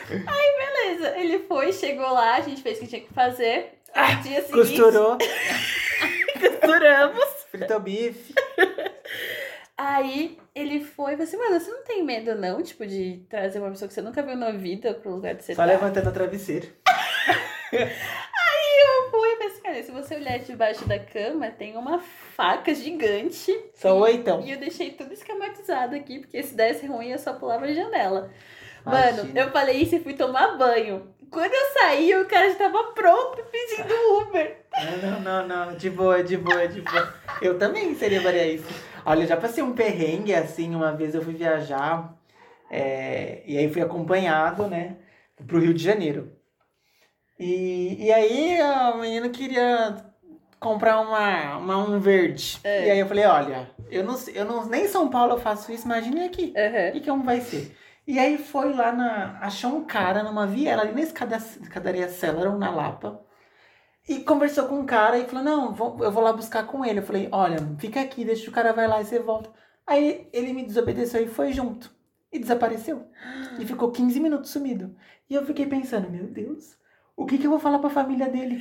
[0.09, 3.79] Beleza, ele foi, chegou lá, a gente fez o que tinha que fazer.
[3.95, 5.17] No dia seguinte, Costurou,
[6.39, 7.23] costuramos.
[7.49, 8.33] fritou bife.
[9.77, 13.59] Aí ele foi e falou assim, mano, você não tem medo não, tipo, de trazer
[13.59, 15.65] uma pessoa que você nunca viu na vida pro lugar de você Só tá?
[15.65, 16.67] levantando o travesseiro.
[17.71, 23.53] Eu fui e assim, cara, se você olhar debaixo da cama, tem uma faca gigante.
[23.75, 24.41] Só oitão.
[24.41, 28.31] E eu deixei tudo esquematizado aqui, porque se desse ruim eu só pulava a janela.
[28.85, 29.39] Mano, Imagina.
[29.39, 31.13] eu falei isso e fui tomar banho.
[31.29, 34.57] Quando eu saí, o cara já tava pronto pedindo Uber.
[34.75, 35.77] Não, não, não, não.
[35.77, 37.13] De boa, de boa, de boa.
[37.41, 38.65] Eu também seria faria isso.
[39.05, 42.13] Olha, eu já passei um perrengue assim, uma vez eu fui viajar.
[42.69, 44.97] é, e aí fui acompanhado, né?
[45.47, 46.31] Pro Rio de Janeiro.
[47.41, 49.97] E, e aí a menina queria
[50.59, 52.59] comprar uma, uma um verde.
[52.63, 52.87] É.
[52.87, 55.39] E aí eu falei, olha, eu não, sei- eu não nem em São Paulo eu
[55.39, 56.53] faço isso, imagine aqui.
[56.55, 56.95] Aham.
[56.95, 57.75] E como vai ser?
[58.05, 59.39] E aí foi lá na.
[59.41, 63.21] Achou um cara numa viela ali na escada, escadaria Celeron, na Lapa.
[64.07, 66.99] E conversou com um cara e falou: Não, vou- eu vou lá buscar com ele.
[66.99, 69.51] Eu falei: Olha, fica aqui, deixa o cara vai lá e você volta.
[69.85, 71.91] Aí ele me desobedeceu e foi junto.
[72.31, 73.07] E desapareceu.
[73.59, 74.95] E ficou 15 minutos sumido.
[75.29, 76.75] E eu fiquei pensando: Meu Deus,
[77.21, 78.59] o que, que eu vou falar pra família dele?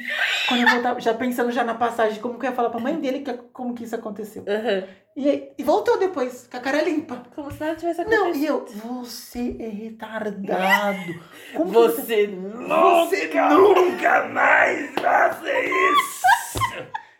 [0.49, 2.95] Quando eu voltar, já pensando já na passagem, como que eu ia falar pra mãe
[3.01, 4.45] dele que, como que isso aconteceu.
[4.47, 4.85] Aham.
[5.17, 7.23] E, aí- e voltou depois, com a cara limpa.
[7.35, 8.25] Como se nada tivesse acontecido.
[8.29, 11.21] Não, e eu, você é retardado.
[11.55, 12.27] Como que você...
[12.27, 16.21] Você Você nunca mais faça isso.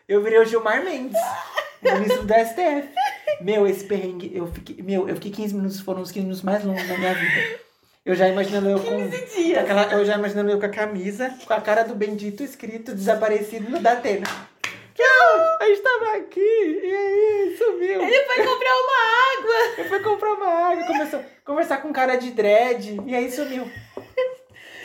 [0.07, 1.17] Eu virei o Gilmar Mendes,
[1.81, 2.89] ministro da STF.
[3.41, 6.63] Meu, esse perrengue, eu fiquei, meu, eu fiquei 15 minutos, foram os 15 minutos mais
[6.63, 7.59] longos da minha vida.
[8.03, 11.61] Eu já imaginando eu com, aquela, eu já imaginando eu com a camisa, com a
[11.61, 14.25] cara do bendito escrito desaparecido no Datena.
[15.59, 18.01] A gente tava aqui, e aí, sumiu.
[18.01, 19.77] Ele foi comprar uma água.
[19.77, 23.69] Eu fui comprar uma água, começou a conversar com cara de dread, e aí sumiu.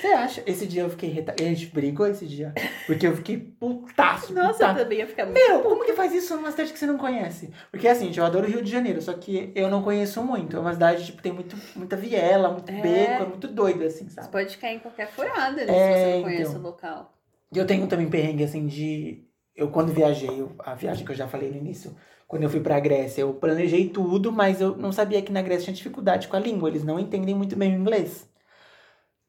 [0.01, 0.43] Você acha?
[0.47, 1.35] Esse dia eu fiquei reta...
[1.39, 2.53] A gente brigou esse dia.
[2.87, 4.79] Porque eu fiquei putaço, Nossa, eu putaço.
[4.79, 7.51] também ia ficar muito Meu, como que faz isso numa cidade que você não conhece?
[7.71, 10.57] Porque assim, eu adoro o Rio de Janeiro, só que eu não conheço muito.
[10.57, 12.81] É uma cidade, tipo, tem muito, muita viela, muito É.
[12.81, 14.29] beco, é muito doido, assim, Você sabe?
[14.31, 15.73] pode cair em qualquer furada, né?
[15.77, 16.61] É, se você não conhece então.
[16.61, 17.13] o local.
[17.53, 19.25] E eu tenho também perrengue, assim, de...
[19.55, 21.97] Eu, quando viajei, eu- a viagem que eu já falei no início,
[22.29, 25.65] quando eu fui pra Grécia, eu planejei tudo, mas eu não sabia que na Grécia
[25.65, 26.69] tinha dificuldade com a língua.
[26.69, 28.29] Eles não entendem muito bem o inglês,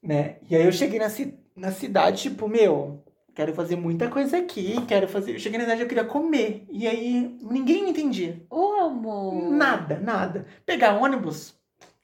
[0.08, 0.38] né?
[0.50, 3.04] E aí eu cheguei na, ci- na cidade, tipo, meu,
[3.36, 5.34] quero fazer muita coisa aqui, quero fazer...
[5.36, 6.66] Eu cheguei na cidade, eu queria comer.
[6.72, 8.42] E aí ninguém me entendia.
[8.50, 9.34] Ô, amor.
[9.52, 10.46] Nada, nada.
[10.66, 11.54] Pegar ônibus,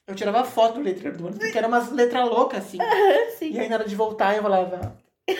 [0.06, 2.78] eu tirava foto do letreiro do ônibus, porque era umas letras loucas, assim.
[3.38, 3.52] Sim.
[3.52, 4.96] E aí na hora de voltar, eu falava,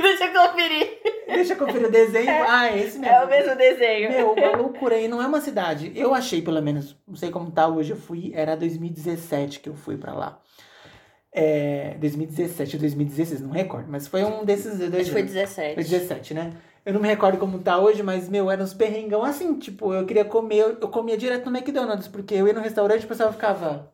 [0.00, 0.98] Deixa eu conferir.
[1.26, 2.30] deixa eu conferir o desenho.
[2.46, 3.14] Ah, é esse mesmo.
[3.14, 4.10] É o mesmo desenho.
[4.10, 5.90] Meu, uma loucura aí, não é uma cidade.
[5.96, 9.74] Eu achei, pelo menos, não sei como tá hoje, eu fui, era 2017 que eu
[9.74, 10.38] fui pra lá.
[11.40, 15.32] É, 2017 ou 2016, não recordo, mas foi um desses dois Acho que foi anos.
[15.32, 15.74] 17.
[15.74, 16.52] Foi 17, né?
[16.84, 20.04] Eu não me recordo como tá hoje, mas, meu, eram uns perrengão assim, tipo, eu
[20.04, 23.08] queria comer, eu, eu comia direto no McDonald's, porque eu ia no restaurante e o
[23.08, 23.92] pessoal ficava...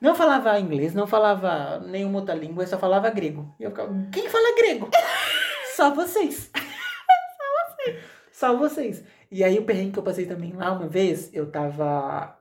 [0.00, 3.54] Não falava inglês, não falava nenhuma outra língua, eu só falava grego.
[3.60, 4.90] E eu ficava, quem fala grego?
[5.76, 6.50] Só vocês.
[7.38, 8.04] Só vocês.
[8.32, 9.04] Só vocês.
[9.30, 12.36] E aí o perrengue que eu passei também lá uma vez, eu tava.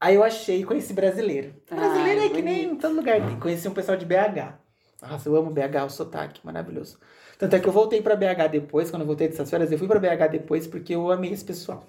[0.00, 1.54] Aí eu achei, conheci brasileiro.
[1.68, 3.20] Brasileiro Ai, é que nem em todo lugar.
[3.26, 3.38] tem.
[3.38, 4.54] Conheci um pessoal de BH.
[5.02, 6.98] Nossa, eu amo BH, o sotaque, maravilhoso.
[7.38, 9.86] Tanto é que eu voltei pra BH depois, quando eu voltei dessas férias, eu fui
[9.86, 11.86] pra BH depois porque eu amei esse pessoal.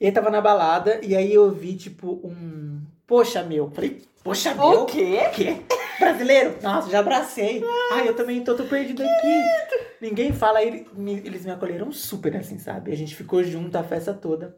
[0.00, 2.82] E aí tava na balada, e aí eu vi, tipo, um.
[3.06, 3.70] Poxa, meu.
[3.70, 4.82] Falei, poxa, meu.
[4.82, 5.20] O quê?
[5.26, 5.56] O quê?
[5.98, 6.56] Brasileiro?
[6.62, 7.62] Nossa, já abracei.
[7.92, 9.42] Ai, eu também tô, tô perdido aqui.
[10.00, 12.90] Ninguém fala, eles me acolheram super, assim, sabe?
[12.90, 14.56] A gente ficou junto a festa toda.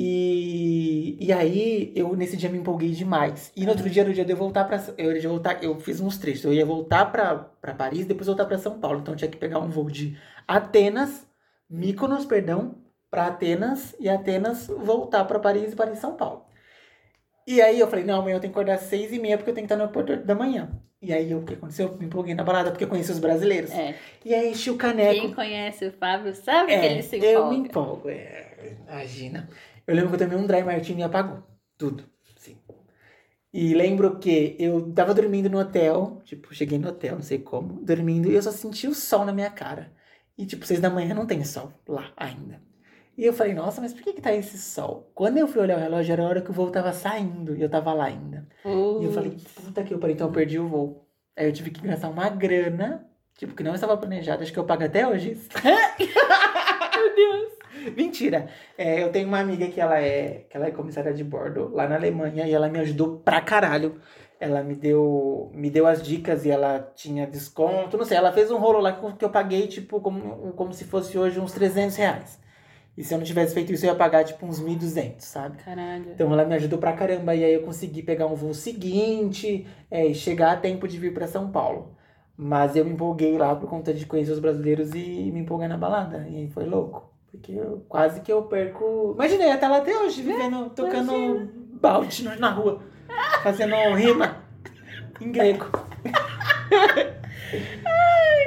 [0.00, 3.50] E, e aí, eu nesse dia me empolguei demais.
[3.56, 4.80] E no outro dia era o dia de eu voltar pra.
[4.96, 6.44] Eu, ia voltar, eu fiz uns trechos.
[6.44, 9.00] Eu ia voltar pra, pra Paris, depois voltar pra São Paulo.
[9.00, 11.26] Então eu tinha que pegar um voo de Atenas,
[11.68, 12.76] Mykonos, perdão,
[13.10, 16.44] pra Atenas, e Atenas voltar pra Paris e Paris São Paulo.
[17.44, 19.50] E aí eu falei, não, amanhã eu tenho que acordar às seis e meia porque
[19.50, 20.70] eu tenho que estar no aeroporto da manhã.
[21.02, 21.88] E aí o que aconteceu?
[21.88, 23.70] Eu me empolguei na balada porque eu conheci os brasileiros.
[23.72, 23.94] É.
[24.24, 25.20] E aí enchi o caneco.
[25.20, 27.68] Quem conhece o Fábio sabe que É, ele se eu me empolga.
[27.68, 29.48] empolgo, é, imagina.
[29.88, 31.42] Eu lembro que eu tomei um dry martini e apagou
[31.78, 32.04] tudo,
[32.36, 32.58] sim.
[33.50, 37.80] E lembro que eu tava dormindo no hotel, tipo, cheguei no hotel, não sei como,
[37.82, 39.90] dormindo, e eu só senti o sol na minha cara.
[40.36, 42.60] E tipo, seis da manhã não tem sol lá ainda.
[43.16, 45.10] E eu falei, nossa, mas por que que tá esse sol?
[45.14, 47.62] Quando eu fui olhar o relógio, era a hora que o voo tava saindo, e
[47.62, 48.46] eu tava lá ainda.
[49.00, 51.08] E eu falei, puta que eu parei, então eu perdi o voo.
[51.34, 54.66] Aí eu tive que gastar uma grana, tipo, que não estava planejada, acho que eu
[54.66, 55.34] pago até hoje.
[56.94, 57.57] Meu Deus.
[57.96, 58.48] Mentira.
[58.76, 61.88] É, eu tenho uma amiga que ela é, que ela é comissária de bordo lá
[61.88, 64.00] na Alemanha e ela me ajudou pra caralho.
[64.40, 68.50] Ela me deu, me deu as dicas e ela tinha desconto, não sei, ela fez
[68.52, 72.38] um rolo lá que eu- paguei, tipo, como, como se fosse hoje uns 300 reais.
[72.96, 75.56] E se eu não tivesse feito isso, eu ia pagar, tipo, uns 1.200, sabe?
[75.62, 76.10] Caralho.
[76.12, 77.34] Então ela me ajudou pra caramba.
[77.34, 81.14] E aí eu consegui pegar um voo seguinte é, e chegar a tempo de vir
[81.14, 81.94] pra São Paulo.
[82.36, 85.76] Mas eu me empolguei lá por conta de conhecer os brasileiros e me empolguei na
[85.76, 86.26] balada.
[86.28, 87.12] E foi louco.
[87.30, 89.12] Porque eu, quase que eu perco.
[89.14, 91.12] Imaginei, até lá até hoje, vivendo, tocando
[91.80, 92.80] balde no- na rua,
[93.42, 94.36] fazendo rima
[95.20, 95.66] em grego.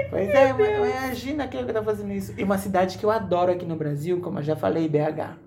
[0.10, 2.34] Pois é, imagina que eu tô fazendo isso.
[2.38, 5.38] E uma cidade que eu adoro aqui no Brasil, como eu já falei, BH.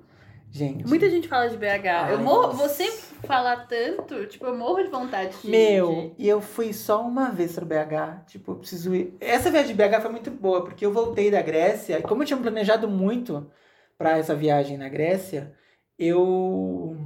[0.55, 0.87] Gente.
[0.87, 2.11] Muita gente fala de BH.
[2.11, 2.69] eu Ai, morro, nossa.
[2.69, 2.89] você
[3.27, 5.51] falar tanto, tipo, eu morro de vontade de.
[5.51, 8.25] Meu, e eu fui só uma vez pro BH.
[8.29, 9.17] Tipo, eu preciso ir.
[9.21, 12.27] Essa viagem de BH foi muito boa, porque eu voltei da Grécia, e como eu
[12.29, 13.51] tinha planejado muito
[13.99, 15.53] pra essa viagem na Grécia,
[15.99, 16.97] eu.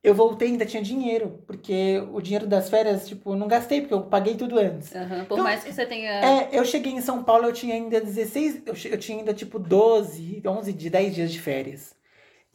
[0.00, 1.42] Eu voltei e ainda tinha dinheiro.
[1.44, 4.94] Porque o dinheiro das férias, tipo, eu não gastei, porque eu paguei tudo antes.
[4.94, 6.10] Aham, por Então, mais que você tenha.
[6.24, 8.62] É, eu cheguei em São Paulo, eu tinha ainda 16.
[8.64, 12.00] Eu, eu tinha ainda, tipo, 12, 11, de 10 dias de férias.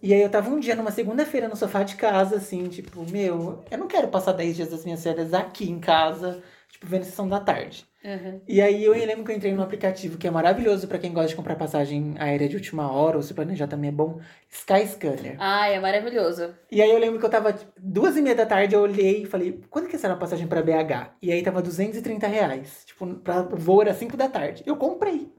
[0.01, 3.63] E aí eu tava um dia numa segunda-feira no sofá de casa, assim, tipo, meu,
[3.69, 7.27] eu não quero passar 10 dias das minhas férias aqui em casa, tipo, vendo sessão
[7.27, 7.83] da tarde.
[8.05, 8.39] Aham.
[8.47, 11.29] E aí eu lembro que eu entrei num aplicativo que é maravilhoso pra quem gosta
[11.29, 15.35] de comprar passagem aérea de última hora, ou se planejar também é bom, Skyscanner.
[15.39, 16.53] Ai, é maravilhoso.
[16.71, 19.23] E aí eu lembro que eu tava, tipo, duas e meia da tarde, eu olhei
[19.23, 21.15] e falei, quanto que é essa passagem pra BH?
[21.21, 22.83] E aí tava 230 reais.
[22.85, 24.63] Tipo, pra voo era 5 da tarde.
[24.65, 25.35] Eu comprei.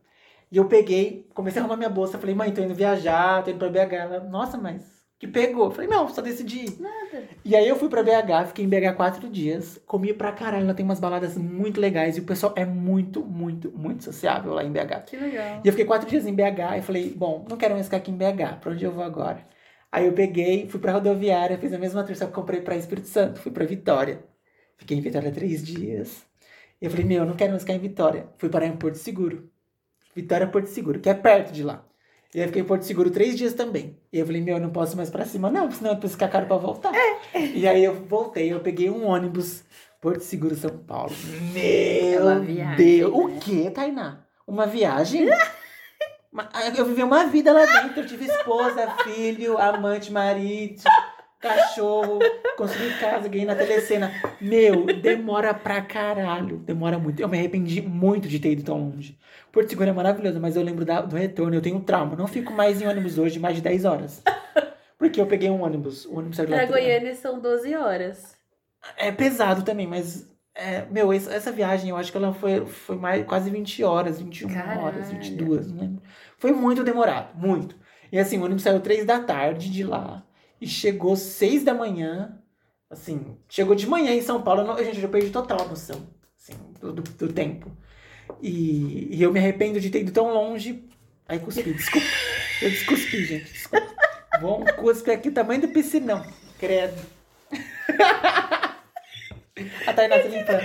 [0.50, 3.58] E eu peguei, comecei a arrumar minha bolsa, falei, mãe, tô indo viajar, tô indo
[3.58, 3.92] pra BH.
[3.92, 5.66] Ela, nossa, mas que pegou?
[5.66, 6.80] Eu falei, não, só decidi.
[6.80, 7.24] Nada.
[7.44, 10.74] E aí eu fui pra BH, fiquei em BH quatro dias, comi pra caralho, ela
[10.74, 14.70] tem umas baladas muito legais e o pessoal é muito, muito, muito sociável lá em
[14.70, 15.04] BH.
[15.06, 15.60] Que legal.
[15.64, 18.10] E eu fiquei quatro dias em BH e falei, bom, não quero mais ficar aqui
[18.10, 19.44] em BH, pra onde eu vou agora?
[19.90, 23.08] Aí eu peguei, fui pra rodoviária, fiz a mesma tour, só que comprei pra Espírito
[23.08, 24.22] Santo, fui pra Vitória.
[24.76, 26.24] Fiquei em Vitória três dias.
[26.80, 28.28] E eu falei, meu, eu não quero mais ficar em Vitória.
[28.38, 29.50] Fui parar em Porto Seguro.
[30.18, 31.84] Vitória Porto Seguro, que é perto de lá.
[32.34, 33.96] E aí eu fiquei em Porto Seguro três dias também.
[34.12, 36.46] E eu falei, meu, eu não posso mais pra cima, não, senão depois ficar caro
[36.46, 36.90] pra voltar.
[37.54, 39.62] E aí eu voltei, eu peguei um ônibus,
[40.00, 41.12] Porto Seguro, São Paulo.
[41.54, 43.12] Meu uma viagem, Deus!
[43.12, 43.18] né?
[43.36, 44.24] O que, Tainá?
[44.46, 45.26] Uma viagem?
[46.32, 48.00] Ma- Eu vivi uma vida lá dentro.
[48.00, 50.82] Eu tive esposa, filho, amante, marido,
[51.40, 52.18] cachorro,
[52.56, 54.12] construí casa, ganhei na telecena.
[54.40, 56.58] Meu, demora pra caralho.
[56.58, 57.20] Demora muito.
[57.20, 59.16] Eu me arrependi muito de ter ido tão longe.
[59.58, 61.52] Porto Seguro é maravilhoso, mas eu lembro da- do retorno.
[61.56, 62.14] Eu tenho trauma.
[62.14, 64.22] Não fico mais em ônibus hoje mais de 10 horas.
[64.96, 66.04] Porque eu peguei um ônibus.
[66.06, 68.36] O ônibus saiu Pra Goiânia são 12 horas.
[68.96, 70.30] é pesado também, mas.
[70.54, 74.48] é, meu, essa, viagem eu acho que ela foi, foi mais, quase 20 horas, 21
[74.48, 75.18] horas, Caralho.
[75.22, 76.02] 22, não lembro.
[76.36, 77.74] Foi muito demorado, muito.
[78.12, 80.22] E assim, o ônibus saiu 3 da tarde de lá
[80.60, 82.38] e chegou 6 da manhã.
[82.88, 84.60] Assim, chegou de manhã em São Paulo.
[84.62, 86.06] eu não- gente, eu perdi total a noção
[86.38, 87.70] assim, do, do, do tempo.
[88.42, 90.84] E, e eu me arrependo de ter ido tão longe.
[91.28, 92.06] Aí cuspi, desculpa.
[92.62, 93.94] Eu descuspi, gente, desculpa.
[94.42, 96.24] Um cuspe aqui, tamanho do piscinão.
[96.58, 97.00] Credo.
[99.86, 100.62] A Tainá se limpando.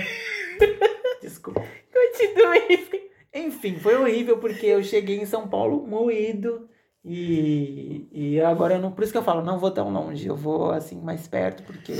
[1.20, 1.64] Desculpa.
[1.92, 3.04] Continue.
[3.34, 6.68] Enfim, foi horrível porque eu cheguei em São Paulo moído
[7.04, 8.92] E, e agora eu não.
[8.92, 10.26] Por isso que eu falo, não vou tão longe.
[10.26, 11.92] Eu vou assim mais perto, porque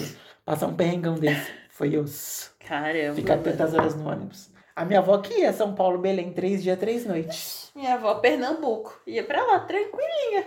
[0.44, 2.54] passar um perrengão desse foi osso.
[2.60, 3.14] Caramba.
[3.14, 4.53] Ficar tantas horas no ônibus.
[4.76, 7.70] A minha avó que ia São Paulo, Belém, três dias, três noites.
[7.74, 9.00] Minha avó, Pernambuco.
[9.06, 10.46] Ia pra lá, tranquilinha.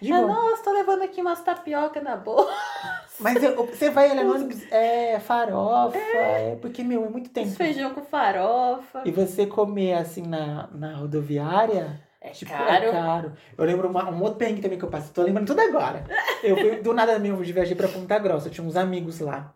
[0.00, 2.52] De ah, nossa, tô levando aqui umas tapioca na boca.
[3.20, 6.56] Mas eu- você vai ônibus, é farofa, é.
[6.60, 7.50] porque, meu, é muito tempo.
[7.50, 9.02] Feijão com farofa.
[9.04, 12.00] E você comer assim na, na rodoviária.
[12.20, 12.84] É Tipo, caro.
[12.84, 13.32] é caro.
[13.56, 15.12] Eu lembro uma- um outro perrengue também que eu passei.
[15.12, 16.04] Tô lembrando tudo agora.
[16.42, 18.48] Eu fui do nada mesmo, eu viajei pra Ponta Grossa.
[18.48, 19.52] Eu tinha uns amigos lá.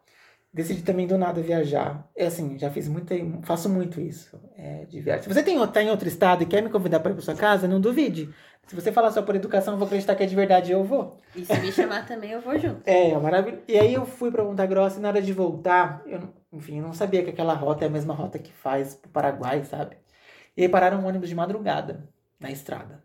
[0.57, 2.09] Decidi também do nada viajar.
[2.17, 5.25] É assim, já fiz muito, faço muito isso é, de viagem.
[5.25, 7.35] Se você tem, tá em outro estado e quer me convidar para ir pra sua
[7.35, 8.31] casa, não duvide.
[8.67, 10.83] Se você falar só por educação, eu vou acreditar que é de verdade e eu
[10.83, 11.19] vou.
[11.35, 12.81] E se me chamar também, eu vou junto.
[12.87, 13.65] É, é maravilhoso.
[13.69, 16.83] E aí eu fui pra Ponta Grossa e na hora de voltar, eu, enfim, eu
[16.83, 19.99] não sabia que aquela rota é a mesma rota que faz pro Paraguai, sabe?
[20.57, 22.09] E aí pararam um ônibus de madrugada
[22.41, 23.05] na estrada.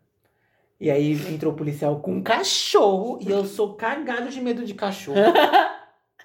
[0.80, 4.72] E aí entrou o policial com um cachorro e eu sou cagado de medo de
[4.72, 5.20] cachorro.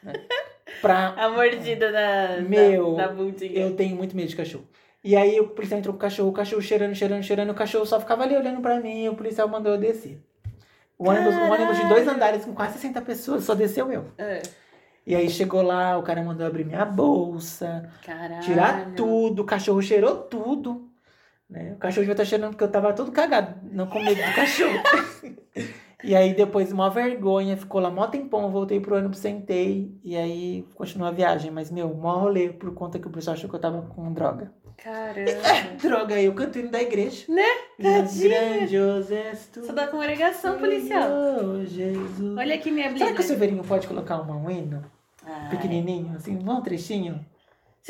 [0.01, 0.13] né?
[0.81, 3.51] Pra A mordida da, Meu, da, da bundinha.
[3.59, 4.67] eu tenho muito medo de cachorro.
[5.03, 7.85] E aí o policial entrou com o cachorro, o cachorro cheirando, cheirando, cheirando, o cachorro
[7.85, 10.21] só ficava ali olhando pra mim e o policial mandou eu descer.
[10.97, 14.05] O ônibus, um ônibus de dois andares com quase 60 pessoas, só desceu eu.
[14.17, 14.41] É.
[15.05, 18.41] E aí chegou lá, o cara mandou abrir minha bolsa, Caralho.
[18.41, 20.89] tirar tudo, o cachorro cheirou tudo.
[21.49, 21.71] Né?
[21.73, 24.77] O cachorro devia estar cheirando porque eu tava todo cagado, não com medo do cachorro.
[26.03, 30.65] e aí depois, uma vergonha, ficou lá mó tempão, voltei pro ônibus, sentei, e aí
[30.75, 31.49] continuou a viagem.
[31.51, 34.51] Mas, meu, mó rolê por conta que o pessoal achou que eu tava com droga.
[34.77, 35.31] Caramba.
[35.81, 37.25] Droga aí, eu canto hino da igreja.
[37.27, 37.41] Né?
[37.81, 38.57] Tadinha.
[38.57, 39.65] Grandioso és tu.
[39.65, 41.09] Só dá congregação policial.
[41.39, 42.37] Senhor Jesus.
[42.37, 43.23] Olha aqui minha Será que o.
[43.23, 44.83] Silveirinho pode colocar uma- um hino?
[45.25, 45.49] Ai.
[45.49, 47.19] Pequenininho, assim, um trechinho?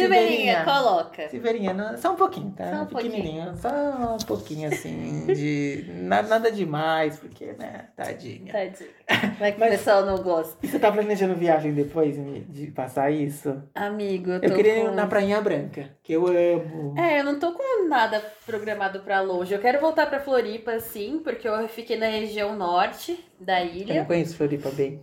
[0.03, 1.29] Silveirinha, coloca.
[1.29, 2.71] Silveirinha, só um pouquinho, tá?
[2.75, 3.69] Só um Pequenininho, só
[4.15, 8.51] um pouquinho assim, de na- nada demais, porque, né, tadinha.
[8.53, 8.89] Tadinho.
[9.39, 10.57] Vai que Mas- o pessoal não gosta.
[10.63, 12.15] E você tá planejando viagem depois
[12.49, 13.61] de passar isso?
[13.73, 14.91] Amigo, eu tô Eu queria ir com...
[14.95, 16.93] na Prainha Branca, que eu amo.
[16.97, 19.53] É, eu não tô com nada programado pra longe.
[19.53, 23.73] Eu quero voltar pra Floripa, sim, porque eu fiquei na região norte da Eu não
[23.75, 24.05] ilha.
[24.05, 25.01] conheço Floripa bem.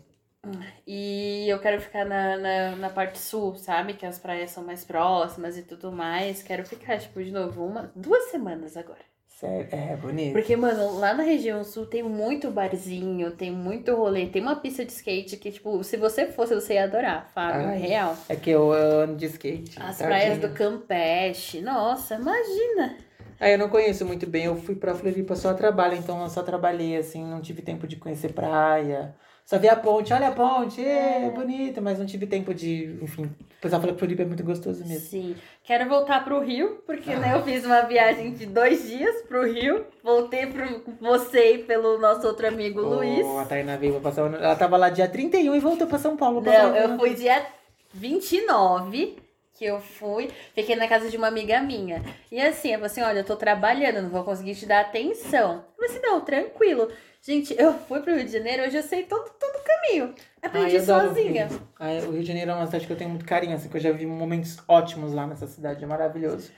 [0.86, 3.94] E eu quero ficar na, na, na parte sul, sabe?
[3.94, 6.42] Que as praias são mais próximas e tudo mais.
[6.42, 9.04] Quero ficar, tipo, de novo, uma, duas semanas agora.
[9.26, 10.32] Sério, é bonito.
[10.32, 14.84] Porque, mano, lá na região sul tem muito barzinho, tem muito rolê, tem uma pista
[14.84, 18.16] de skate que, tipo, se você fosse, você ia adorar, Fábio, Ai, real.
[18.28, 19.76] É que eu ando de skate.
[19.80, 20.06] As tadinha.
[20.06, 22.96] praias do Campeche, nossa, imagina.
[23.40, 24.44] Ah, eu não conheço muito bem.
[24.44, 27.86] Eu fui pra Floripa só a trabalho, então eu só trabalhei, assim, não tive tempo
[27.86, 29.14] de conhecer praia.
[29.44, 33.24] Só vi a ponte, olha a ponte, é, bonita, mas não tive tempo de, enfim.
[33.24, 35.06] O pessoal fala que Floripa é muito gostoso mesmo.
[35.06, 35.36] Sim.
[35.62, 39.84] Quero voltar pro Rio, porque né, eu fiz uma viagem de dois dias pro Rio.
[40.02, 43.24] Voltei pro você e pelo nosso outro amigo Luiz.
[43.24, 44.32] Oh, a Tainá veio pra passar.
[44.32, 46.40] Ela tava lá dia 31 e voltou pra São Paulo.
[46.40, 47.44] pra Não, eu fui dia
[47.92, 49.16] 29
[49.64, 52.02] que eu fui, fiquei na casa de uma amiga minha.
[52.30, 55.64] E assim, eu falei assim, olha, eu tô trabalhando, não vou conseguir te dar atenção.
[55.66, 56.92] Eu falei assim, não, tranquilo.
[57.22, 60.14] Gente, eu fui pro Rio de Janeiro, hoje eu sei todo, todo o caminho.
[60.42, 61.46] Aprendi Ai, eu adoro o sozinha.
[61.46, 61.60] Rio.
[61.80, 63.76] Ai, o Rio de Janeiro é uma cidade que eu tenho muito carinho, assim, que
[63.78, 66.52] eu já vi momentos ótimos lá nessa cidade, é maravilhoso.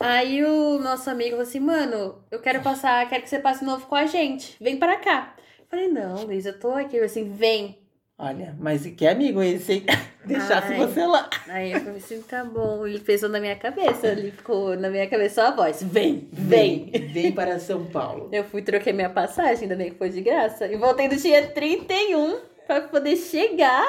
[0.00, 3.86] Aí o nosso amigo falou assim, mano, eu quero passar, quero que você passe novo
[3.86, 4.56] com a gente.
[4.60, 5.36] Vem pra cá.
[5.60, 6.96] Eu falei, não, Luiz, eu tô aqui.
[6.96, 7.78] Ele assim, vem.
[8.18, 9.86] Olha, mas que amigo esse, hein?
[10.24, 10.78] Deixasse Ai.
[10.78, 11.28] você lá.
[11.48, 12.86] Aí eu falei assim, tá bom.
[12.86, 15.82] Ele pensou na minha cabeça, ele ficou na minha cabeça só a voz.
[15.82, 16.90] Vem, vem.
[17.12, 18.28] Vem para São Paulo.
[18.30, 20.66] Eu fui, troquei minha passagem, ainda bem que foi de graça.
[20.66, 23.86] E voltei no dia 31 pra poder chegar,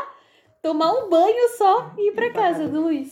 [0.61, 3.11] tomar um banho só e ir pra casa do Luiz.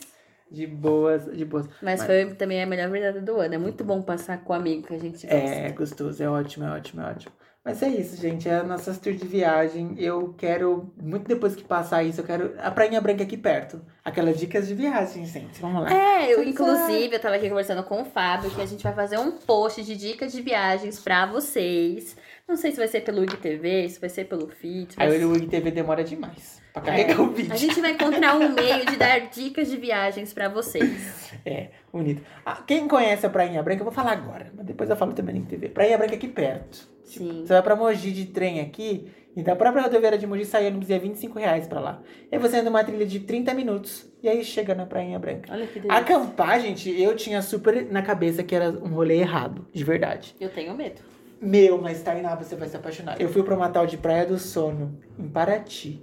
[0.49, 1.67] De boas, de boas.
[1.82, 3.53] Mas, Mas- foi também a melhor verdade do ano.
[3.53, 5.36] É muito bom passar com o amigo que a gente gosta.
[5.38, 7.32] É gostoso, é ótimo, é ótimo, é ótimo.
[7.64, 8.47] Mas é isso, gente.
[8.47, 9.93] É a nossa tour de viagem.
[9.97, 13.82] Eu quero, muito depois que passar isso, eu quero a Prainha Branca aqui perto.
[14.03, 15.60] Aquelas dicas de viagem, gente.
[15.62, 15.93] Vamos lá.
[15.93, 19.20] É, eu, inclusive, eu tava aqui conversando com o Fábio que a gente vai fazer
[19.20, 22.16] um post de dicas de viagens pra vocês.
[22.47, 24.95] Não sei se vai ser pelo IGTV, se vai ser pelo Fit.
[24.97, 27.51] Aí ser- o IGTV demora demais pra carregar o vídeo.
[27.51, 27.53] É.
[27.53, 31.28] A gente vai encontrar um meio de dar dicas de viagens pra vocês.
[31.49, 32.21] É, bonito.
[32.45, 34.51] Ah, quem conhece a Prainha Branca, eu vou falar agora.
[34.55, 35.69] Mas depois eu falo também no IGTV.
[35.69, 36.87] Prainha Branca aqui perto.
[37.03, 37.41] Sim.
[37.43, 40.89] Você vai pra Mogi de trem aqui, e da própria rodoviária de Mogi sai ônibus
[40.89, 42.03] e é 25 reais pra lá.
[42.31, 45.51] E aí você anda uma trilha de 30 minutos, e aí chega na Prainha Branca.
[45.51, 45.97] Olha que delícia.
[45.97, 50.35] Acampar, gente, eu tinha super na cabeça que era um rolê errado, de verdade.
[50.39, 51.01] Eu tenho medo.
[51.41, 53.19] Meu, mas Tainá, você vai se apaixonar.
[53.19, 55.99] Eu fui pra uma tal de Praia do Sono, em Paraty.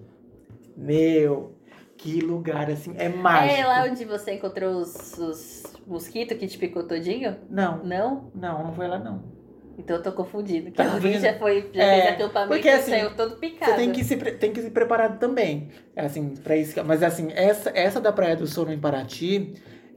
[0.76, 1.55] Meu,
[1.96, 3.60] que lugar, assim, é mágico.
[3.60, 7.36] É lá onde você encontrou os, os mosquitos que te picou todinho?
[7.48, 8.30] Não, Não?
[8.34, 9.34] não, não foi lá não.
[9.78, 10.70] Então eu tô confundindo.
[10.70, 10.84] Que Tá
[11.20, 13.72] já foi, já É, fez acampamento porque e assim, saiu todo picado.
[13.72, 15.68] Você tem que, se, tem que se preparar também.
[15.94, 16.82] É Assim, pra isso.
[16.84, 19.54] Mas assim, essa, essa da Praia do Sono em Paraty,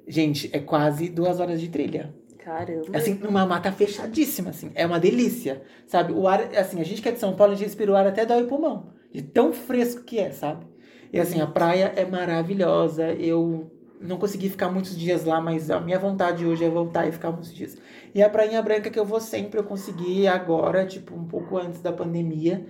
[0.08, 2.14] gente, é quase duas horas de trilha.
[2.38, 2.98] Caramba.
[2.98, 4.72] Assim, numa mata fechadíssima, assim.
[4.76, 6.12] É uma delícia, sabe?
[6.14, 8.08] O ar, assim, a gente que é de São Paulo, a gente respira o ar
[8.08, 8.92] até dói o pulmão.
[9.14, 10.66] De tão fresco que é, sabe?
[11.12, 13.12] E assim, a praia é maravilhosa.
[13.14, 17.12] Eu não consegui ficar muitos dias lá, mas a minha vontade hoje é voltar e
[17.12, 17.78] ficar muitos dias.
[18.14, 21.82] E a Prainha Branca que eu vou sempre, eu consegui agora, tipo, um pouco antes
[21.82, 22.66] da pandemia,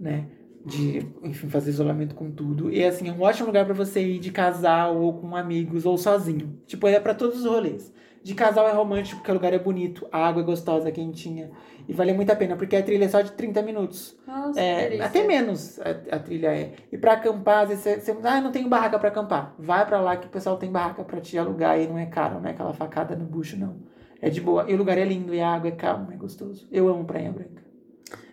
[0.00, 0.26] né?
[0.64, 2.70] De, enfim, fazer isolamento com tudo.
[2.70, 5.96] E assim, é um ótimo lugar pra você ir de casal ou com amigos ou
[5.98, 6.58] sozinho.
[6.66, 7.92] Tipo, é pra todos os rolês.
[8.22, 11.50] De casal é romântico, porque o lugar é bonito, a água é gostosa, quentinha.
[11.88, 14.16] E vale muito a pena, porque a trilha é só de 30 minutos.
[14.24, 16.72] Nossa, É, até menos a, a trilha é.
[16.92, 18.16] E pra acampar, às vezes você, você.
[18.22, 19.54] Ah, não tenho barraca pra acampar.
[19.58, 22.40] Vai pra lá que o pessoal tem barraca pra te alugar e não é caro,
[22.40, 23.76] não é aquela facada no bucho, não.
[24.20, 24.70] É de boa.
[24.70, 26.68] E o lugar é lindo, e a água é calma, é gostoso.
[26.70, 27.60] Eu amo Praia Branca.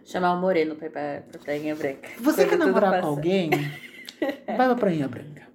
[0.06, 2.10] Chamar o Moreno pra pra, pra Prainha Branca.
[2.20, 3.50] Você Quando quer namorar com alguém?
[4.46, 5.49] Vai pra Prainha Branca.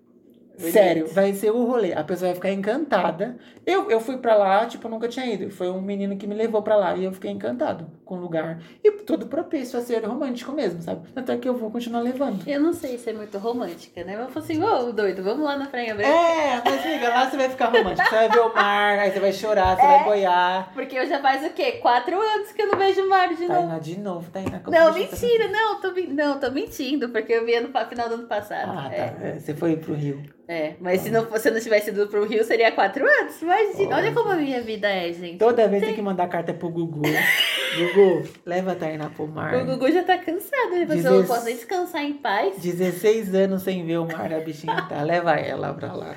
[0.56, 1.92] Sério, vai ser o rolê.
[1.92, 3.36] A pessoa vai ficar encantada.
[3.66, 5.50] Eu, eu fui pra lá, tipo, nunca tinha ido.
[5.50, 8.60] Foi um menino que me levou pra lá e eu fiquei encantado com o lugar.
[8.82, 11.08] E tudo propício a ser romântico mesmo, sabe?
[11.16, 12.46] Até que eu vou continuar levando.
[12.46, 14.16] Eu não sei se é muito romântica, né?
[14.16, 16.10] Mas eu falo assim, ô doido, vamos lá na Prainha Branca.
[16.14, 18.08] É, mas amiga, lá você vai ficar romântico.
[18.08, 19.86] Você vai ver o mar, aí você vai chorar, você É.
[19.86, 20.72] vai boiar.
[20.74, 21.72] Porque eu já faz o quê?
[21.72, 23.54] Quatro anos que eu não vejo o mar de novo.
[23.54, 24.60] Tainá de novo, Tainá.
[24.60, 28.14] como Não, tá- mentira, não, tô, não, tô mentindo, porque eu vi no final do
[28.16, 28.70] ano passado.
[28.70, 28.94] Ah, tá.
[28.94, 30.22] é, É, Você foi pro Rio.
[30.46, 33.40] É, mas se não, se não tivesse ido pro Rio, seria quatro anos.
[33.40, 34.12] Imagina, olha Olha.
[34.12, 35.38] como a minha vida é, gente.
[35.38, 37.02] Toda vez tem que mandar carta pro Gugu.
[37.76, 39.54] Gugu, leva a Tainá pro mar.
[39.54, 42.56] O Gugu já tá cansado, ele falou assim, eu não posso descansar em paz.
[42.58, 45.02] 16 anos sem ver o mar, a bichinha tá.
[45.02, 46.14] Leva ela pra lá.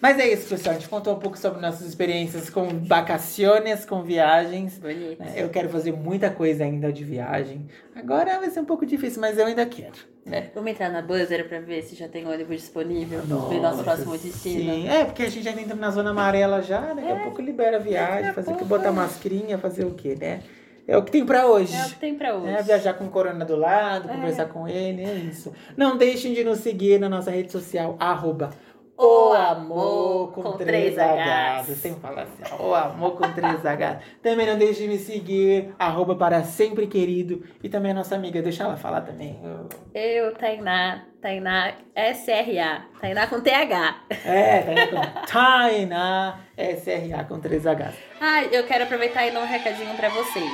[0.00, 0.74] Mas é isso, pessoal.
[0.74, 4.78] A gente contou um pouco sobre nossas experiências com vacaciones, com viagens.
[4.78, 5.20] Bonito.
[5.20, 5.34] né?
[5.36, 7.66] Eu quero fazer muita coisa ainda de viagem.
[7.94, 10.16] Agora vai ser um pouco difícil, mas eu ainda quero.
[10.26, 10.50] Né?
[10.52, 14.74] Vamos entrar na Buzzer pra ver se já tem ônibus disponível ver nosso próximo destino.
[14.74, 17.76] Sim, é, porque a gente já entra na zona amarela já, daqui a pouco libera
[17.76, 18.90] a viagem, fazer o que botar é.
[18.90, 20.42] mascarinha, fazer o quê, né?
[20.88, 21.74] É o que tem pra hoje.
[21.74, 22.52] É o que tem pra hoje.
[22.52, 24.14] É, viajar com o Corona do lado, É.
[24.14, 25.52] conversar com ele, é isso.
[25.76, 28.50] Não deixem de nos seguir na nossa rede social, arroba
[28.98, 31.76] O amor com três Hs.
[31.78, 33.98] Sem falar assim, o amor com três H.
[34.22, 37.42] Também não deixe de me seguir, arroba para sempre querido.
[37.62, 39.38] E também a nossa amiga, deixa ela falar também.
[39.44, 43.96] Eu- Eu, Tainá, Tainá SRA, Tainá com TH.
[44.24, 47.92] É, Tainá com Tainá SRA com três H.
[48.20, 50.50] Ah, eu quero aproveitar e dar um recadinho pra vocês.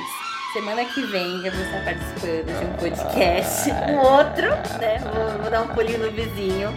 [0.51, 4.99] Semana que vem eu vou estar participando de um podcast, um outro, né?
[4.99, 6.69] Vou, vou dar um pulinho no vizinho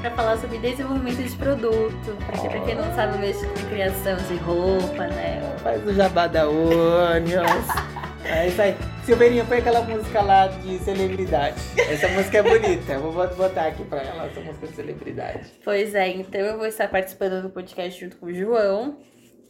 [0.00, 2.16] pra falar sobre desenvolvimento de produto.
[2.26, 5.56] Porque pra quem não sabe, eu mexo com criação de roupa, né?
[5.62, 7.66] Faz o jabá da Onions.
[8.24, 8.76] É isso aí.
[9.04, 11.56] Silveirinha, põe aquela música lá de celebridade.
[11.78, 12.92] Essa música é bonita.
[12.92, 15.50] Eu vou botar aqui pra ela essa música de celebridade.
[15.64, 18.98] Pois é, então eu vou estar participando do podcast junto com o João.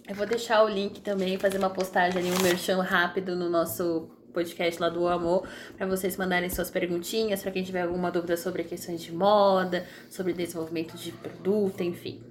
[0.09, 4.09] Eu vou deixar o link também, fazer uma postagem ali, um merchan rápido no nosso
[4.39, 8.63] podcast lá do Amor, para vocês mandarem suas perguntinhas, para quem tiver alguma dúvida sobre
[8.63, 12.23] questões de moda, sobre desenvolvimento de produto, enfim.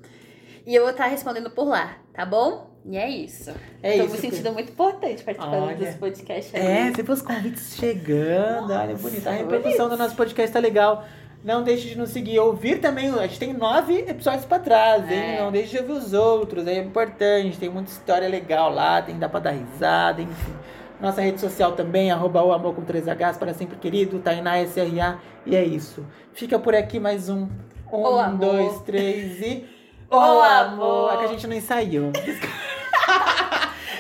[0.66, 2.72] E eu vou estar respondendo por lá, tá bom?
[2.86, 3.51] E é isso.
[3.84, 5.76] É Tô isso, me sentindo muito importante participando Olha.
[5.76, 6.66] desse podcast aí.
[6.66, 8.72] É, sempre os convites chegando.
[8.72, 9.28] olha, bonito.
[9.28, 11.05] A Nossa, repercussão do nosso podcast tá legal.
[11.43, 13.10] Não deixe de nos seguir, ouvir também.
[13.10, 15.36] A gente tem nove episódios pra trás, hein?
[15.36, 15.41] É.
[15.41, 17.58] Não deixe de ouvir os outros, é importante.
[17.58, 20.53] Tem muita história legal lá, tem dá pra dar risada, enfim.
[21.00, 25.20] Nossa rede social também, arroba o amor com 3Hs, para sempre querido, Tainá SRA.
[25.45, 26.06] E é isso.
[26.34, 27.48] Fica por aqui mais um.
[27.91, 28.38] Um, O amor.
[28.39, 29.66] dois, três e.
[30.10, 31.14] O amor.
[31.14, 32.12] É que a gente não ensaiou.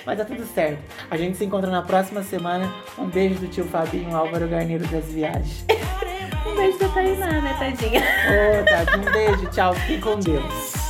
[0.05, 0.79] Mas tá tudo certo.
[1.11, 2.73] A gente se encontra na próxima semana.
[2.97, 5.65] Um beijo do tio Fabinho Álvaro Garneiro das Viagens.
[6.49, 8.01] Um beijo da Tainá, né, tadinha?
[8.01, 9.73] Ô, Tati, um beijo, tchau.
[9.73, 10.86] Fiquem com Deus.